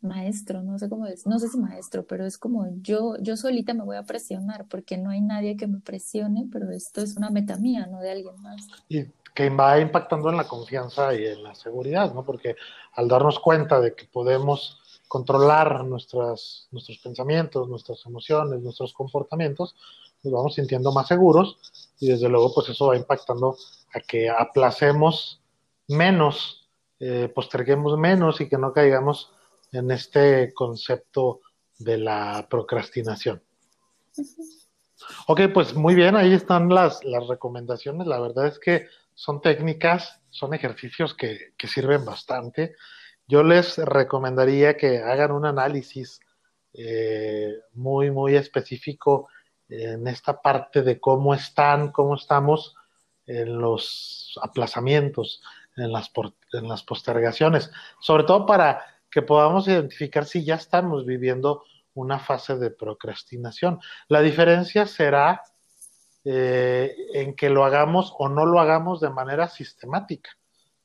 maestro, 0.00 0.62
no 0.62 0.78
sé 0.78 0.88
cómo 0.88 1.06
es, 1.06 1.26
no 1.26 1.38
sé 1.38 1.48
si 1.48 1.58
maestro, 1.58 2.04
pero 2.04 2.26
es 2.26 2.36
como 2.36 2.66
yo, 2.80 3.16
yo 3.20 3.36
solita 3.36 3.72
me 3.72 3.84
voy 3.84 3.96
a 3.96 4.02
presionar 4.02 4.66
porque 4.68 4.98
no 4.98 5.10
hay 5.10 5.20
nadie 5.20 5.56
que 5.56 5.68
me 5.68 5.78
presione, 5.78 6.48
pero 6.50 6.70
esto 6.72 7.00
es 7.00 7.16
una 7.16 7.30
meta 7.30 7.56
mía, 7.56 7.86
no 7.86 8.00
de 8.00 8.10
alguien 8.10 8.34
más. 8.42 8.66
Y 8.88 9.04
que 9.32 9.48
va 9.50 9.78
impactando 9.78 10.28
en 10.30 10.36
la 10.36 10.48
confianza 10.48 11.14
y 11.14 11.24
en 11.24 11.44
la 11.44 11.54
seguridad, 11.54 12.12
¿no? 12.12 12.24
Porque 12.24 12.56
al 12.94 13.06
darnos 13.06 13.38
cuenta 13.38 13.80
de 13.80 13.94
que 13.94 14.06
podemos 14.06 14.80
controlar 15.06 15.84
nuestras, 15.84 16.68
nuestros 16.72 16.98
pensamientos, 16.98 17.68
nuestras 17.68 18.04
emociones, 18.06 18.60
nuestros 18.60 18.92
comportamientos, 18.92 19.76
nos 20.22 20.32
vamos 20.32 20.54
sintiendo 20.54 20.92
más 20.92 21.08
seguros 21.08 21.58
y 21.98 22.08
desde 22.08 22.28
luego 22.28 22.52
pues 22.54 22.68
eso 22.68 22.88
va 22.88 22.96
impactando 22.96 23.56
a 23.94 24.00
que 24.00 24.28
aplacemos 24.30 25.40
menos, 25.88 26.68
eh, 27.00 27.30
posterguemos 27.34 27.98
menos 27.98 28.40
y 28.40 28.48
que 28.48 28.58
no 28.58 28.72
caigamos 28.72 29.32
en 29.72 29.90
este 29.90 30.52
concepto 30.54 31.40
de 31.78 31.98
la 31.98 32.46
procrastinación. 32.48 33.42
Ok, 35.26 35.40
pues 35.52 35.74
muy 35.74 35.94
bien, 35.94 36.16
ahí 36.16 36.32
están 36.32 36.68
las, 36.68 37.04
las 37.04 37.26
recomendaciones. 37.26 38.06
La 38.06 38.20
verdad 38.20 38.46
es 38.46 38.58
que 38.58 38.86
son 39.14 39.40
técnicas, 39.40 40.20
son 40.30 40.54
ejercicios 40.54 41.14
que, 41.14 41.52
que 41.56 41.66
sirven 41.66 42.04
bastante. 42.04 42.76
Yo 43.26 43.42
les 43.42 43.78
recomendaría 43.78 44.76
que 44.76 44.98
hagan 44.98 45.32
un 45.32 45.46
análisis 45.46 46.20
eh, 46.74 47.54
muy, 47.74 48.10
muy 48.10 48.36
específico 48.36 49.28
en 49.72 50.06
esta 50.06 50.40
parte 50.42 50.82
de 50.82 51.00
cómo 51.00 51.34
están, 51.34 51.92
cómo 51.92 52.16
estamos 52.16 52.76
en 53.26 53.58
los 53.58 54.38
aplazamientos, 54.42 55.42
en 55.76 55.92
las, 55.92 56.10
en 56.52 56.68
las 56.68 56.82
postergaciones, 56.82 57.70
sobre 58.00 58.24
todo 58.24 58.44
para 58.44 58.84
que 59.10 59.22
podamos 59.22 59.68
identificar 59.68 60.26
si 60.26 60.44
ya 60.44 60.56
estamos 60.56 61.06
viviendo 61.06 61.64
una 61.94 62.18
fase 62.18 62.56
de 62.56 62.70
procrastinación. 62.70 63.80
La 64.08 64.20
diferencia 64.20 64.86
será 64.86 65.42
eh, 66.24 66.94
en 67.14 67.34
que 67.34 67.50
lo 67.50 67.64
hagamos 67.64 68.14
o 68.18 68.28
no 68.28 68.46
lo 68.46 68.60
hagamos 68.60 69.00
de 69.00 69.10
manera 69.10 69.48
sistemática. 69.48 70.30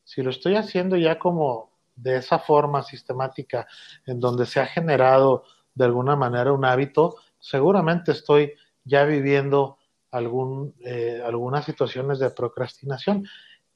Si 0.03 0.21
lo 0.21 0.29
estoy 0.29 0.55
haciendo 0.55 0.95
ya 0.95 1.19
como 1.19 1.71
de 1.95 2.17
esa 2.17 2.39
forma 2.39 2.83
sistemática, 2.83 3.67
en 4.05 4.19
donde 4.19 4.45
se 4.45 4.59
ha 4.59 4.65
generado 4.65 5.43
de 5.73 5.85
alguna 5.85 6.15
manera 6.15 6.53
un 6.53 6.63
hábito, 6.65 7.17
seguramente 7.39 8.11
estoy 8.11 8.53
ya 8.87 9.03
viviendo 9.03 9.77
algún, 10.11 10.73
eh, 10.79 11.21
algunas 11.23 11.65
situaciones 11.65 12.19
de 12.19 12.29
procrastinación. 12.29 13.27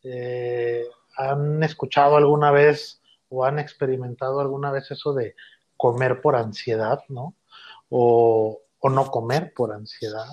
Eh, 0.03 0.85
¿Han 1.17 1.63
escuchado 1.63 2.17
alguna 2.17 2.51
vez 2.51 3.02
o 3.33 3.45
han 3.45 3.59
experimentado 3.59 4.39
alguna 4.39 4.71
vez 4.71 4.91
eso 4.91 5.13
de 5.13 5.35
comer 5.75 6.21
por 6.21 6.35
ansiedad, 6.35 6.99
¿no? 7.09 7.35
O, 7.89 8.59
no 8.83 9.09
comer 9.09 9.53
por 9.55 9.71
ansiedad, 9.71 10.27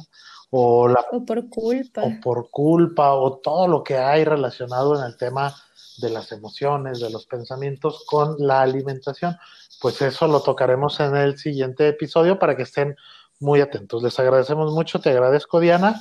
o, 0.50 0.88
la, 0.88 1.04
por 1.26 1.48
culpa. 1.48 2.02
O 2.02 2.20
por 2.20 2.50
culpa, 2.50 3.14
o 3.14 3.38
todo 3.38 3.68
lo 3.68 3.82
que 3.82 3.96
hay 3.96 4.24
relacionado 4.24 4.98
en 4.98 5.04
el 5.04 5.16
tema 5.16 5.54
de 5.98 6.10
las 6.10 6.32
emociones, 6.32 7.00
de 7.00 7.10
los 7.10 7.26
pensamientos 7.26 8.04
con 8.06 8.36
la 8.38 8.62
alimentación. 8.62 9.36
Pues 9.80 10.02
eso 10.02 10.26
lo 10.26 10.42
tocaremos 10.42 10.98
en 11.00 11.16
el 11.16 11.38
siguiente 11.38 11.88
episodio 11.88 12.38
para 12.38 12.56
que 12.56 12.64
estén 12.64 12.96
muy 13.38 13.60
atentos. 13.60 14.02
Les 14.02 14.18
agradecemos 14.18 14.72
mucho, 14.72 15.00
te 15.00 15.10
agradezco 15.10 15.60
Diana. 15.60 16.00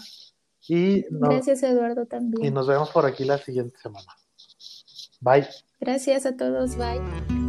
Y 0.67 1.05
Gracias 1.09 1.63
Eduardo 1.63 2.05
también. 2.05 2.45
Y 2.45 2.51
nos 2.51 2.67
vemos 2.67 2.89
por 2.89 3.05
aquí 3.05 3.25
la 3.25 3.37
siguiente 3.37 3.77
semana. 3.79 4.15
Bye. 5.21 5.47
Gracias 5.79 6.25
a 6.25 6.35
todos, 6.35 6.75
bye. 6.75 7.48